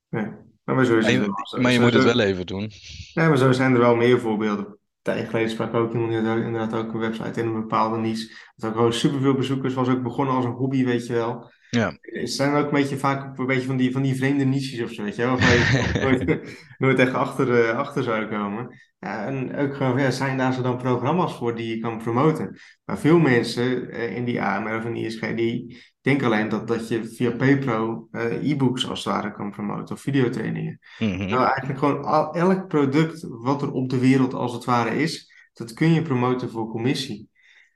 Ja. 0.09 0.45
Maar 0.75 0.85
zo 0.85 0.97
is 0.97 1.03
Maar 1.03 1.13
het 1.13 1.21
je, 1.25 1.31
wel. 1.51 1.61
Maar 1.61 1.71
je 1.71 1.77
zo- 1.77 1.83
moet 1.83 1.93
het 1.93 2.03
wel 2.03 2.19
even 2.19 2.45
doen. 2.45 2.71
Ja, 3.13 3.27
maar 3.27 3.37
zo 3.37 3.51
zijn 3.51 3.73
er 3.73 3.79
wel 3.79 3.95
meer 3.95 4.19
voorbeelden. 4.19 4.77
Tijd 5.01 5.29
geleden 5.29 5.49
sprak 5.49 5.73
ook 5.73 5.93
iemand 5.93 6.11
die 6.11 6.21
had 6.21 6.37
inderdaad 6.37 6.73
ook 6.73 6.93
een 6.93 6.99
website 6.99 7.39
in 7.41 7.47
een 7.47 7.53
bepaalde 7.53 7.97
niche. 7.97 8.33
Had 8.55 8.69
ook 8.69 8.75
gewoon 8.75 8.93
superveel 8.93 9.33
bezoekers, 9.33 9.73
was 9.73 9.87
ook 9.89 10.03
begonnen 10.03 10.35
als 10.35 10.45
een 10.45 10.51
hobby, 10.51 10.85
weet 10.85 11.07
je 11.07 11.13
wel. 11.13 11.51
Ja, 11.69 11.97
Het 12.01 12.31
zijn 12.31 12.55
ook 12.55 12.65
een 12.65 12.71
beetje 12.71 12.97
vaak 12.97 13.37
een 13.37 13.45
beetje 13.45 13.67
van 13.67 13.77
die, 13.77 13.91
van 13.91 14.01
die 14.01 14.15
vreemde 14.15 14.43
niches 14.45 14.81
of 14.81 14.91
zo, 14.91 15.03
weet 15.03 15.15
je 15.15 15.21
wel. 15.21 15.37
Waar 15.39 15.53
je 15.53 15.99
nooit, 16.25 16.57
nooit 16.77 16.99
echt 16.99 17.13
achter, 17.13 17.63
eh, 17.69 17.77
achter 17.77 18.03
zou 18.03 18.25
komen. 18.27 18.79
Ja, 18.99 19.25
en 19.25 19.55
ook 19.55 19.75
gewoon, 19.75 19.99
ja, 19.99 20.11
zijn 20.11 20.37
daar 20.37 20.53
zo 20.53 20.61
dan 20.61 20.77
programma's 20.77 21.35
voor 21.37 21.55
die 21.55 21.67
je 21.75 21.79
kan 21.79 21.97
promoten. 21.97 22.57
Maar 22.85 22.99
veel 22.99 23.19
mensen 23.19 23.91
eh, 23.91 24.15
in 24.15 24.25
die 24.25 24.41
AMR 24.41 24.77
of 24.77 24.85
in 24.85 24.93
die 24.93 25.05
ISG, 25.05 25.35
die 25.35 25.77
denken 26.07 26.25
alleen 26.25 26.49
dat, 26.49 26.67
dat 26.67 26.87
je 26.87 27.05
via 27.05 27.31
PayPro 27.31 28.07
eh, 28.11 28.51
e-books 28.51 28.89
als 28.89 29.03
het 29.03 29.13
ware 29.13 29.31
kan 29.31 29.51
promoten 29.51 29.95
of 29.95 30.01
videotrainingen. 30.01 30.79
mhm. 30.99 31.25
Nou, 31.25 31.43
eigenlijk 31.43 31.79
gewoon 31.79 32.03
al- 32.03 32.33
elk 32.33 32.67
product 32.67 33.25
wat 33.27 33.61
er 33.61 33.71
op 33.71 33.89
de 33.89 33.99
wereld 33.99 34.33
als 34.33 34.53
het 34.53 34.65
ware 34.65 35.01
is, 35.01 35.31
dat 35.53 35.73
kun 35.73 35.93
je 35.93 36.01
promoten 36.01 36.49
voor 36.49 36.69
commissie. 36.69 37.29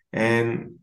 En 0.09 0.75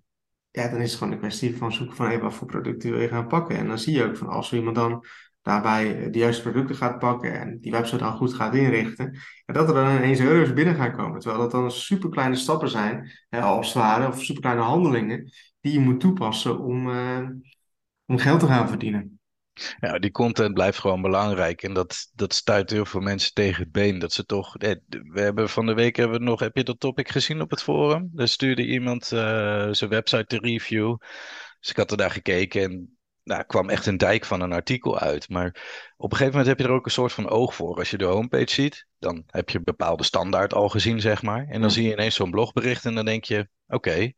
ja, 0.50 0.68
dan 0.68 0.80
is 0.80 0.88
het 0.90 0.98
gewoon 0.98 1.12
een 1.12 1.18
kwestie 1.18 1.56
van 1.56 1.72
zoeken 1.72 1.96
van 1.96 2.06
hey, 2.06 2.20
wat 2.20 2.34
voor 2.34 2.46
producten 2.46 2.90
wil 2.90 3.00
je 3.00 3.08
gaan 3.08 3.26
pakken. 3.26 3.56
En 3.56 3.66
dan 3.68 3.78
zie 3.78 3.96
je 3.96 4.04
ook 4.04 4.16
van 4.16 4.28
als 4.28 4.52
iemand 4.52 4.76
dan 4.76 5.04
daarbij 5.48 6.10
de 6.10 6.18
juiste 6.18 6.42
producten 6.42 6.76
gaat 6.76 6.98
pakken 6.98 7.40
en 7.40 7.60
die 7.60 7.72
website 7.72 7.96
dan 7.96 8.16
goed 8.16 8.34
gaat 8.34 8.54
inrichten, 8.54 9.18
ja, 9.46 9.54
dat 9.54 9.68
er 9.68 9.74
dan 9.74 9.96
ineens 9.96 10.20
euro's 10.20 10.52
binnen 10.52 10.74
gaan 10.74 10.96
komen. 10.96 11.20
Terwijl 11.20 11.42
dat 11.42 11.50
dan 11.50 11.70
super 11.70 12.10
kleine 12.10 12.36
stappen 12.36 12.68
zijn, 12.68 13.10
hè, 13.28 13.40
als 13.40 13.66
het 13.66 13.76
ware, 13.76 14.08
of 14.08 14.22
super 14.22 14.42
kleine 14.42 14.62
handelingen 14.62 15.32
die 15.60 15.72
je 15.72 15.80
moet 15.80 16.00
toepassen 16.00 16.58
om, 16.58 16.90
eh, 16.90 17.28
om 18.06 18.18
geld 18.18 18.40
te 18.40 18.46
gaan 18.46 18.68
verdienen. 18.68 19.20
Ja, 19.80 19.98
die 19.98 20.10
content 20.10 20.54
blijft 20.54 20.78
gewoon 20.78 21.02
belangrijk. 21.02 21.62
En 21.62 21.72
dat, 21.72 22.10
dat 22.14 22.34
stuit 22.34 22.70
heel 22.70 22.84
veel 22.84 23.00
mensen 23.00 23.32
tegen 23.32 23.62
het 23.62 23.72
been. 23.72 23.98
Dat 23.98 24.12
ze 24.12 24.24
toch. 24.24 24.52
We 24.52 25.20
hebben 25.20 25.48
van 25.48 25.66
de 25.66 25.74
week 25.74 25.96
hebben 25.96 26.18
we 26.18 26.24
nog. 26.24 26.40
Heb 26.40 26.56
je 26.56 26.64
dat 26.64 26.80
topic 26.80 27.08
gezien 27.08 27.40
op 27.40 27.50
het 27.50 27.62
forum? 27.62 28.10
Daar 28.12 28.28
stuurde 28.28 28.66
iemand 28.66 29.12
eh, 29.12 29.68
zijn 29.70 29.90
website 29.90 30.24
te 30.24 30.38
review. 30.38 30.96
Dus 31.60 31.70
ik 31.70 31.76
had 31.76 31.90
er 31.90 31.96
naar 31.96 32.10
gekeken 32.10 32.62
en 32.62 32.97
nou, 33.28 33.44
kwam 33.44 33.68
echt 33.68 33.86
een 33.86 33.96
dijk 33.96 34.24
van 34.24 34.40
een 34.40 34.52
artikel 34.52 34.98
uit. 34.98 35.28
Maar 35.28 35.46
op 35.96 36.10
een 36.10 36.16
gegeven 36.16 36.38
moment 36.38 36.46
heb 36.46 36.58
je 36.58 36.64
er 36.72 36.78
ook 36.78 36.84
een 36.84 36.90
soort 36.90 37.12
van 37.12 37.28
oog 37.28 37.54
voor. 37.54 37.76
Als 37.76 37.90
je 37.90 37.96
de 37.98 38.04
homepage 38.04 38.50
ziet, 38.50 38.86
dan 38.98 39.22
heb 39.26 39.48
je 39.50 39.58
een 39.58 39.64
bepaalde 39.64 40.04
standaard 40.04 40.54
al 40.54 40.68
gezien, 40.68 41.00
zeg 41.00 41.22
maar. 41.22 41.40
En 41.48 41.60
dan 41.60 41.60
Ja. 41.60 41.68
zie 41.68 41.84
je 41.86 41.92
ineens 41.92 42.14
zo'n 42.14 42.30
blogbericht 42.30 42.84
en 42.84 42.94
dan 42.94 43.04
denk 43.04 43.24
je: 43.24 43.48
oké. 43.66 44.12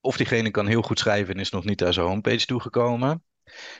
Of 0.00 0.16
diegene 0.16 0.50
kan 0.50 0.66
heel 0.66 0.82
goed 0.82 0.98
schrijven 0.98 1.34
en 1.34 1.40
is 1.40 1.50
nog 1.50 1.64
niet 1.64 1.80
naar 1.80 1.92
zijn 1.92 2.06
homepage 2.06 2.46
toegekomen. 2.46 3.24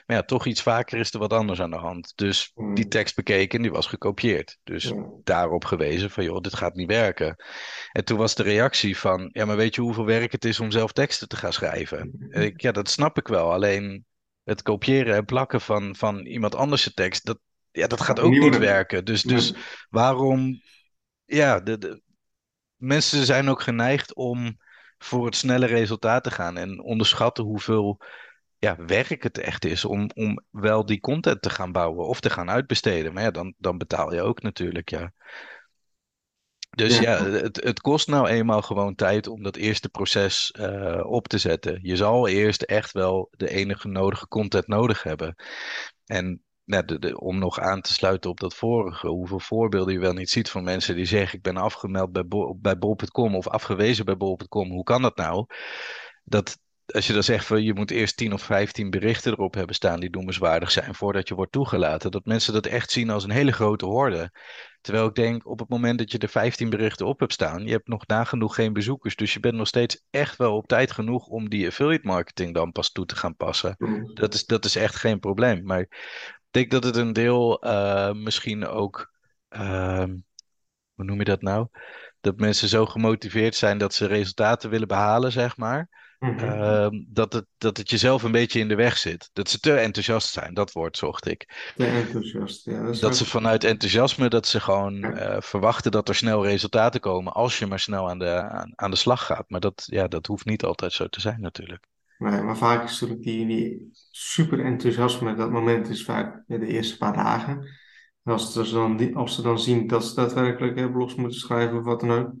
Maar 0.05 0.17
ja, 0.17 0.23
toch 0.23 0.45
iets 0.45 0.61
vaker 0.61 0.99
is 0.99 1.13
er 1.13 1.19
wat 1.19 1.33
anders 1.33 1.61
aan 1.61 1.69
de 1.69 1.77
hand. 1.77 2.11
Dus 2.15 2.51
Hmm. 2.53 2.73
die 2.75 2.87
tekst 2.87 3.15
bekeken 3.15 3.57
en 3.57 3.61
die 3.63 3.71
was 3.71 3.87
gekopieerd. 3.87 4.57
Dus 4.63 4.83
Ja. 4.83 5.05
daarop 5.23 5.65
gewezen 5.65 6.09
van, 6.09 6.23
joh, 6.23 6.41
dit 6.41 6.55
gaat 6.55 6.75
niet 6.75 6.87
werken. 6.87 7.35
En 7.91 8.05
toen 8.05 8.17
was 8.17 8.35
de 8.35 8.43
reactie 8.43 8.97
van, 8.97 9.29
ja, 9.33 9.45
maar 9.45 9.55
weet 9.55 9.75
je 9.75 9.81
hoeveel 9.81 10.05
werk 10.05 10.31
het 10.31 10.45
is 10.45 10.59
om 10.59 10.71
zelf 10.71 10.91
teksten 10.91 11.27
te 11.27 11.35
gaan 11.35 11.53
schrijven? 11.53 12.27
En 12.29 12.41
ik, 12.41 12.61
ja, 12.61 12.71
dat 12.71 12.89
snap 12.89 13.17
ik 13.17 13.27
wel. 13.27 13.53
Alleen 13.53 14.05
het 14.51 14.61
kopiëren 14.61 15.15
en 15.15 15.25
plakken 15.25 15.61
van, 15.61 15.95
van 15.95 16.25
iemand 16.25 16.55
anders' 16.55 16.93
tekst, 16.93 17.25
dat, 17.25 17.39
ja, 17.71 17.87
dat 17.87 18.01
gaat 18.01 18.19
ook 18.19 18.37
niet 18.37 18.57
werken. 18.57 19.05
Dus, 19.05 19.21
dus 19.23 19.49
Ja. 19.49 19.55
waarom, 19.89 20.61
ja, 21.25 21.59
de, 21.59 21.77
de, 21.77 22.01
mensen 22.75 23.25
zijn 23.25 23.49
ook 23.49 23.61
geneigd 23.61 24.15
om 24.15 24.57
voor 24.97 25.25
het 25.25 25.35
snelle 25.35 25.65
resultaat 25.65 26.23
te 26.23 26.31
gaan 26.31 26.57
en 26.57 26.81
onderschatten 26.81 27.43
hoeveel 27.43 28.01
ja, 28.57 28.85
werk 28.85 29.23
het 29.23 29.37
echt 29.37 29.65
is 29.65 29.85
om, 29.85 30.09
om 30.13 30.45
wel 30.49 30.85
die 30.85 30.99
content 30.99 31.41
te 31.41 31.49
gaan 31.49 31.71
bouwen 31.71 32.07
of 32.07 32.19
te 32.19 32.29
gaan 32.29 32.49
uitbesteden. 32.49 33.13
Maar 33.13 33.23
ja, 33.23 33.31
dan, 33.31 33.53
dan 33.57 33.77
betaal 33.77 34.13
je 34.13 34.21
ook 34.21 34.41
natuurlijk, 34.41 34.89
ja. 34.89 35.13
Dus 36.71 36.97
Ja. 36.99 37.01
ja, 37.01 37.23
het, 37.29 37.63
het 37.63 37.81
kost 37.81 38.07
nou 38.07 38.27
eenmaal 38.27 38.61
gewoon 38.61 38.95
tijd 38.95 39.27
om 39.27 39.43
dat 39.43 39.55
eerste 39.55 39.89
proces 39.89 40.51
eh, 40.51 41.01
op 41.05 41.27
te 41.27 41.37
zetten. 41.37 41.79
Je 41.81 41.95
zal 41.95 42.27
eerst 42.27 42.61
echt 42.61 42.91
wel 42.91 43.27
de 43.37 43.49
enige 43.49 43.87
nodige 43.87 44.27
content 44.27 44.67
nodig 44.67 45.03
hebben. 45.03 45.35
En 46.05 46.43
nou, 46.65 46.85
de, 46.85 46.99
de- 46.99 47.19
om 47.19 47.39
nog 47.39 47.59
aan 47.59 47.81
te 47.81 47.93
sluiten 47.93 48.29
op 48.29 48.39
dat 48.39 48.55
vorige, 48.55 49.07
hoeveel 49.07 49.39
voorbeelden 49.39 49.93
je 49.93 49.99
wel 49.99 50.13
niet 50.13 50.29
ziet 50.29 50.49
van 50.49 50.63
mensen 50.63 50.95
die 50.95 51.05
zeggen: 51.05 51.37
Ik 51.37 51.43
ben 51.43 51.57
afgemeld 51.57 52.11
bij, 52.11 52.25
Bo- 52.27 52.55
bij 52.55 52.77
bol.com 52.77 53.35
of 53.35 53.47
afgewezen 53.47 54.05
bij 54.05 54.17
bol.com. 54.17 54.69
Hoe 54.71 54.83
kan 54.83 55.01
dat 55.01 55.15
nou? 55.17 55.45
Dat 56.23 56.57
als 56.93 57.07
je 57.07 57.13
dan 57.13 57.23
zegt 57.23 57.45
van 57.45 57.63
je 57.63 57.73
moet 57.73 57.91
eerst 57.91 58.17
10 58.17 58.33
of 58.33 58.41
15 58.41 58.89
berichten 58.89 59.31
erop 59.31 59.53
hebben 59.53 59.75
staan 59.75 59.99
die 59.99 60.09
noemenswaardig 60.09 60.71
zijn 60.71 60.95
voordat 60.95 61.27
je 61.27 61.35
wordt 61.35 61.51
toegelaten, 61.51 62.11
dat 62.11 62.25
mensen 62.25 62.53
dat 62.53 62.65
echt 62.65 62.91
zien 62.91 63.09
als 63.09 63.23
een 63.23 63.31
hele 63.31 63.51
grote 63.51 63.85
horde. 63.85 64.31
Terwijl 64.81 65.05
ik 65.05 65.15
denk, 65.15 65.47
op 65.47 65.59
het 65.59 65.69
moment 65.69 65.97
dat 65.97 66.11
je 66.11 66.17
er 66.17 66.29
15 66.29 66.69
berichten 66.69 67.05
op 67.05 67.19
hebt 67.19 67.33
staan, 67.33 67.65
je 67.65 67.71
hebt 67.71 67.87
nog 67.87 68.07
nagenoeg 68.07 68.55
geen 68.55 68.73
bezoekers, 68.73 69.15
dus 69.15 69.33
je 69.33 69.39
bent 69.39 69.55
nog 69.55 69.67
steeds 69.67 70.03
echt 70.09 70.37
wel 70.37 70.55
op 70.55 70.67
tijd 70.67 70.91
genoeg 70.91 71.27
om 71.27 71.49
die 71.49 71.67
affiliate 71.67 72.07
marketing 72.07 72.53
dan 72.53 72.71
pas 72.71 72.91
toe 72.91 73.05
te 73.05 73.15
gaan 73.15 73.35
passen. 73.35 73.75
Hmm. 73.77 74.13
Dat 74.13 74.33
is, 74.33 74.45
dat 74.45 74.65
is 74.65 74.75
echt 74.75 74.95
geen 74.95 75.19
probleem. 75.19 75.63
Maar 75.63 75.79
ik 75.79 76.47
denk 76.51 76.71
dat 76.71 76.83
het 76.83 76.95
een 76.95 77.13
deel 77.13 77.61
eh, 77.61 78.11
misschien 78.13 78.67
ook, 78.67 79.11
ehm, 79.47 80.17
hoe 80.93 81.05
noem 81.05 81.17
je 81.17 81.23
dat 81.25 81.41
nou? 81.41 81.67
Dat 82.19 82.37
mensen 82.37 82.67
zo 82.67 82.85
gemotiveerd 82.85 83.55
zijn 83.55 83.77
dat 83.77 83.93
ze 83.93 84.05
resultaten 84.05 84.69
willen 84.69 84.87
behalen, 84.87 85.31
zeg 85.31 85.57
maar. 85.57 85.89
Mhm. 86.21 86.45
Ehm, 86.45 87.03
dat, 87.07 87.33
het, 87.33 87.45
dat 87.57 87.77
het 87.77 87.89
jezelf 87.89 88.23
een 88.23 88.31
beetje 88.31 88.59
in 88.59 88.67
de 88.67 88.75
weg 88.75 88.97
zit. 88.97 89.29
Dat 89.33 89.49
ze 89.49 89.59
te 89.59 89.73
enthousiast 89.73 90.29
zijn, 90.29 90.53
dat 90.53 90.71
woord 90.71 90.97
zocht 90.97 91.27
ik. 91.27 91.71
Te 91.75 91.85
enthousiast. 91.85 92.65
Ja, 92.65 92.91
dat 92.99 93.15
ze 93.17 93.25
vanuit 93.25 93.63
enthousiasme, 93.63 94.29
dat 94.29 94.47
ze 94.47 94.59
gewoon 94.59 94.95
Ja. 94.95 95.11
eh, 95.13 95.41
verwachten 95.41 95.91
dat 95.91 96.09
er 96.09 96.15
snel 96.15 96.45
resultaten 96.45 96.99
komen 96.99 97.33
als 97.33 97.59
je 97.59 97.65
maar 97.67 97.79
snel 97.79 98.09
aan 98.09 98.19
de, 98.19 98.41
aan, 98.49 98.71
aan 98.75 98.91
de 98.91 98.97
slag 98.97 99.25
gaat. 99.25 99.49
Maar 99.49 99.59
dat, 99.59 99.83
ja, 99.85 100.07
dat 100.07 100.25
hoeft 100.25 100.45
niet 100.45 100.63
altijd 100.63 100.93
zo 100.93 101.07
te 101.07 101.21
zijn 101.21 101.41
natuurlijk. 101.41 101.85
Nee, 102.17 102.41
maar 102.41 102.57
vaak 102.57 102.83
is 102.83 102.91
natuurlijk 102.99 103.21
die, 103.23 103.45
die 103.47 103.89
super 104.11 104.65
enthousiasme, 104.65 105.35
dat 105.35 105.51
moment 105.51 105.89
is 105.89 106.03
vaak 106.03 106.43
de 106.47 106.67
eerste 106.67 106.97
paar 106.97 107.13
dagen. 107.13 107.57
En 108.23 108.31
Als, 108.31 108.53
ze 108.53 108.71
dan, 108.73 109.13
als 109.15 109.35
ze 109.35 109.41
dan 109.41 109.59
zien 109.59 109.87
dat 109.87 110.05
ze 110.05 110.15
daadwerkelijk 110.15 110.77
eh, 110.77 110.91
blogs 110.91 111.15
moeten 111.15 111.39
schrijven 111.39 111.77
of 111.77 111.83
wat 111.83 111.99
dan 111.99 112.11
ook, 112.11 112.31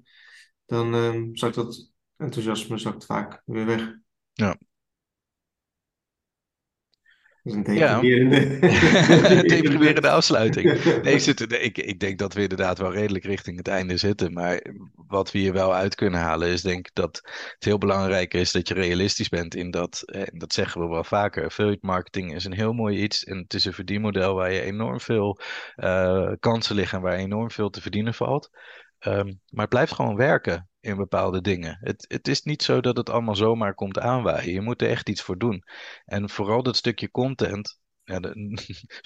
dan 0.65 0.93
ehm 0.95 1.35
zakt 1.35 1.55
dat 1.55 1.90
enthousiasme 2.21 2.77
zakt 2.77 3.05
vaak 3.05 3.41
weer 3.45 3.65
weg. 3.65 3.93
Ja. 4.33 4.57
Dat 7.43 7.53
is 7.53 7.67
een 7.67 7.73
Ja. 7.75 7.99
deprimerende... 7.99 9.43
Deprimerende 9.47 10.09
afsluiting. 10.19 10.83
Nee, 11.01 11.13
ik, 11.13 11.19
zit, 11.19 11.51
ik, 11.51 11.77
ik 11.77 11.99
denk 11.99 12.19
dat 12.19 12.33
we 12.33 12.41
inderdaad 12.41 12.77
wel 12.77 12.93
redelijk 12.93 13.23
richting 13.23 13.57
het 13.57 13.67
einde 13.67 13.97
zitten. 13.97 14.33
Maar 14.33 14.61
wat 14.95 15.31
we 15.31 15.39
hier 15.39 15.53
wel 15.53 15.73
uit 15.73 15.95
kunnen 15.95 16.19
halen 16.19 16.47
is 16.47 16.61
denk 16.61 16.87
ik 16.87 16.93
dat 16.93 17.15
het 17.53 17.63
heel 17.65 17.77
belangrijk 17.77 18.33
is 18.33 18.51
dat 18.51 18.67
je 18.67 18.73
realistisch 18.73 19.29
bent 19.29 19.55
in 19.55 19.71
dat, 19.71 20.01
eh, 20.05 20.21
en 20.21 20.37
dat 20.37 20.53
zeggen 20.53 20.81
we 20.81 20.87
wel 20.87 21.03
vaker, 21.03 21.45
affiliate 21.45 21.85
marketing 21.85 22.35
is 22.35 22.45
een 22.45 22.53
heel 22.53 22.73
mooi 22.73 22.97
iets. 23.03 23.23
En 23.23 23.37
het 23.37 23.53
is 23.53 23.65
een 23.65 23.73
verdienmodel 23.73 24.35
waar 24.35 24.51
je 24.51 24.61
enorm 24.61 24.99
veel 24.99 25.39
eh, 25.75 26.31
kansen 26.39 26.75
liggen 26.75 26.97
en 26.97 27.03
waar 27.03 27.17
enorm 27.17 27.51
veel 27.51 27.69
te 27.69 27.81
verdienen 27.81 28.13
valt. 28.13 28.49
Ehm, 28.99 29.25
maar 29.49 29.61
het 29.61 29.69
blijft 29.69 29.93
gewoon 29.93 30.15
werken. 30.15 30.69
In 30.81 30.95
bepaalde 30.95 31.41
dingen. 31.41 31.77
Het, 31.81 32.05
het 32.07 32.27
is 32.27 32.43
niet 32.43 32.63
zo 32.63 32.81
dat 32.81 32.97
het 32.97 33.09
allemaal 33.09 33.35
zomaar 33.35 33.73
komt 33.73 33.99
aanwaaien. 33.99 34.53
Je 34.53 34.61
moet 34.61 34.81
er 34.81 34.89
echt 34.89 35.09
iets 35.09 35.21
voor 35.21 35.37
doen. 35.37 35.63
En 36.05 36.29
vooral 36.29 36.63
dat 36.63 36.75
stukje 36.75 37.11
content, 37.11 37.79
ja, 38.03 38.19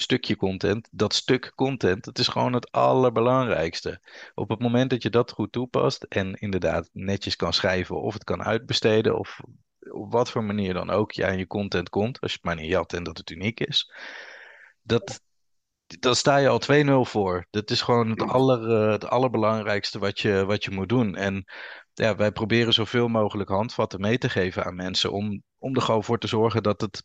stukje 0.06 0.36
content, 0.36 0.88
dat 0.92 1.14
stuk 1.14 1.52
content, 1.56 2.04
dat 2.04 2.20
is 2.20 2.28
gewoon 2.28 2.54
het 2.54 2.72
allerbelangrijkste. 2.72 4.02
Op 4.34 4.50
het 4.50 4.60
moment 4.60 4.90
dat 4.90 5.04
je 5.04 5.10
dat 5.10 5.32
goed 5.32 5.52
toepast 5.52 6.04
en 6.04 6.34
inderdaad 6.34 6.90
netjes 6.92 7.36
kan 7.36 7.54
schrijven 7.54 8.02
of 8.02 8.14
het 8.14 8.24
kan 8.24 8.44
uitbesteden 8.44 9.18
of 9.20 9.40
op 9.92 10.12
wat 10.12 10.32
voor 10.32 10.44
manier 10.44 10.74
dan 10.74 10.90
ook 10.90 11.12
je 11.12 11.26
aan 11.26 11.38
je 11.38 11.48
content 11.48 11.90
komt, 11.90 12.20
als 12.20 12.32
je 12.32 12.38
het 12.38 12.46
maar 12.46 12.56
niet 12.56 12.72
jat 12.72 12.94
en 12.94 13.04
dat 13.04 13.18
het 13.18 13.30
uniek 13.30 13.60
is, 13.60 13.92
dat, 14.82 15.22
dan 16.00 16.16
sta 16.16 16.38
je 16.38 16.48
al 16.48 16.62
2-0 17.06 17.10
voor. 17.10 17.48
Dat 17.50 17.72
is 17.72 17.82
gewoon 17.82 18.10
het, 18.10 18.22
aller, 18.22 18.84
eh, 18.84 18.92
het 18.92 19.06
allerbelangrijkste 19.06 20.00
wat 20.00 20.20
je, 20.20 20.46
wat 20.46 20.64
je 20.64 20.72
moet 20.72 20.90
doen. 20.90 21.16
En 21.16 21.46
ja, 21.94 22.16
wij 22.16 22.32
proberen 22.32 22.74
zoveel 22.74 23.08
mogelijk 23.08 23.50
handvatten 23.50 24.02
mee 24.02 24.18
te 24.18 24.30
geven 24.30 24.66
aan 24.66 24.76
mensen 24.76 25.12
om, 25.12 25.44
om 25.58 25.76
er 25.76 25.82
gewoon 25.82 26.04
voor 26.04 26.18
te 26.18 26.28
zorgen 26.28 26.64
dat 26.64 26.82
het 26.82 27.04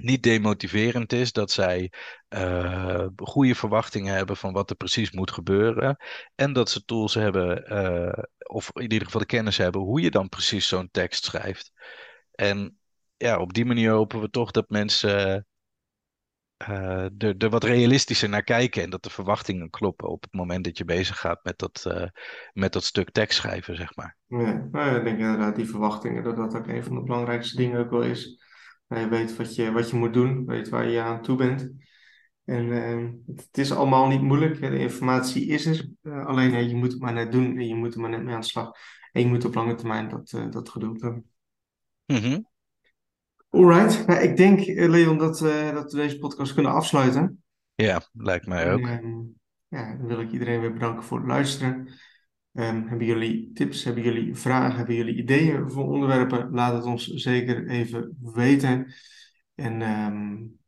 niet 0.00 0.22
demotiverend 0.22 1.12
is, 1.12 1.32
dat 1.32 1.50
zij 1.50 1.92
uh, 2.28 3.06
goede 3.16 3.54
verwachtingen 3.54 4.14
hebben 4.14 4.36
van 4.36 4.52
wat 4.52 4.70
er 4.70 4.76
precies 4.76 5.10
moet 5.10 5.30
gebeuren. 5.30 5.96
En 6.34 6.52
dat 6.52 6.70
ze 6.70 6.84
tools 6.84 7.14
hebben, 7.14 7.72
uh, 7.72 8.24
of 8.46 8.70
in 8.72 8.82
ieder 8.82 9.04
geval 9.04 9.20
de 9.20 9.26
kennis 9.26 9.56
hebben, 9.56 9.80
hoe 9.80 10.00
je 10.00 10.10
dan 10.10 10.28
precies 10.28 10.68
zo'n 10.68 10.88
tekst 10.90 11.24
schrijft. 11.24 11.72
En 12.32 12.78
ja, 13.16 13.38
op 13.38 13.52
die 13.52 13.64
manier 13.64 13.90
hopen 13.90 14.20
we 14.20 14.30
toch 14.30 14.50
dat 14.50 14.68
mensen 14.68 15.46
uh, 16.68 17.22
er, 17.22 17.36
er 17.38 17.50
wat 17.50 17.64
realistischer 17.64 18.28
naar 18.28 18.42
kijken 18.42 18.82
en 18.82 18.90
dat 18.90 19.02
de 19.02 19.10
verwachtingen 19.10 19.70
kloppen 19.70 20.08
op 20.08 20.22
het 20.22 20.32
moment 20.32 20.64
dat 20.64 20.78
je 20.78 20.84
bezig 20.84 21.18
gaat 21.18 21.44
met 21.44 21.58
dat, 21.58 21.84
uh, 21.88 22.06
met 22.52 22.72
dat 22.72 22.84
stuk 22.84 23.10
tekst 23.10 23.38
schrijven, 23.38 23.76
zeg 23.76 23.96
maar. 23.96 24.16
Ja, 24.26 24.68
nou, 24.70 24.96
ik 24.96 25.04
denk 25.04 25.18
inderdaad 25.18 25.56
die 25.56 25.68
verwachtingen, 25.68 26.22
dat 26.22 26.36
dat 26.36 26.56
ook 26.56 26.66
een 26.66 26.84
van 26.84 26.94
de 26.94 27.02
belangrijkste 27.02 27.56
dingen 27.56 27.78
ook 27.78 27.90
wel 27.90 28.02
is. 28.02 28.44
Je 28.86 29.08
weet 29.08 29.36
wat 29.36 29.54
je, 29.54 29.72
wat 29.72 29.90
je 29.90 29.96
moet 29.96 30.12
doen, 30.12 30.46
weet 30.46 30.68
waar 30.68 30.88
je 30.88 31.00
aan 31.00 31.22
toe 31.22 31.36
bent. 31.36 31.72
En 32.44 32.64
uh, 32.66 33.10
het 33.36 33.58
is 33.58 33.72
allemaal 33.72 34.08
niet 34.08 34.22
moeilijk, 34.22 34.60
de 34.60 34.78
informatie 34.78 35.46
is 35.46 35.66
er. 35.66 35.88
Alleen 36.26 36.68
je 36.68 36.74
moet 36.74 36.92
het 36.92 37.00
maar 37.00 37.12
net 37.12 37.32
doen 37.32 37.56
en 37.56 37.66
je 37.66 37.74
moet 37.74 37.94
er 37.94 38.00
maar 38.00 38.10
net 38.10 38.22
mee 38.22 38.34
aan 38.34 38.40
de 38.40 38.46
slag. 38.46 38.70
En 39.12 39.22
je 39.22 39.28
moet 39.28 39.44
op 39.44 39.54
lange 39.54 39.74
termijn 39.74 40.08
dat, 40.08 40.52
dat 40.52 40.68
geduld 40.68 41.00
hebben. 41.00 41.24
Mm 42.06 42.16
-hmm. 42.16 42.51
Alright, 43.54 44.06
nou, 44.06 44.20
ik 44.20 44.36
denk 44.36 44.66
Leon 44.66 45.18
dat, 45.18 45.38
dat 45.74 45.92
we 45.92 45.98
deze 45.98 46.18
podcast 46.18 46.54
kunnen 46.54 46.72
afsluiten. 46.72 47.42
Ja, 47.74 48.02
lijkt 48.12 48.46
mij 48.46 48.72
ook. 48.72 48.86
En, 48.86 49.40
ja, 49.68 49.96
dan 49.96 50.06
wil 50.06 50.20
ik 50.20 50.32
iedereen 50.32 50.60
weer 50.60 50.72
bedanken 50.72 51.04
voor 51.04 51.18
het 51.18 51.26
luisteren. 51.26 51.88
Um, 52.52 52.88
hebben 52.88 53.06
jullie 53.06 53.50
tips, 53.54 53.84
hebben 53.84 54.02
jullie 54.02 54.34
vragen, 54.34 54.76
hebben 54.76 54.94
jullie 54.94 55.16
ideeën 55.16 55.70
voor 55.70 55.84
onderwerpen? 55.84 56.50
Laat 56.50 56.74
het 56.74 56.84
ons 56.84 57.06
zeker 57.06 57.68
even 57.68 58.16
weten. 58.20 58.94
En 59.54 59.82
um, 59.82 60.58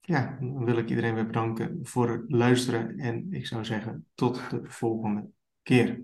ja, 0.00 0.36
dan 0.40 0.64
wil 0.64 0.78
ik 0.78 0.88
iedereen 0.88 1.14
weer 1.14 1.26
bedanken 1.26 1.78
voor 1.82 2.10
het 2.10 2.24
luisteren. 2.26 2.98
En 2.98 3.26
ik 3.30 3.46
zou 3.46 3.64
zeggen, 3.64 4.06
tot 4.14 4.50
de 4.50 4.60
volgende 4.62 5.28
keer. 5.62 6.02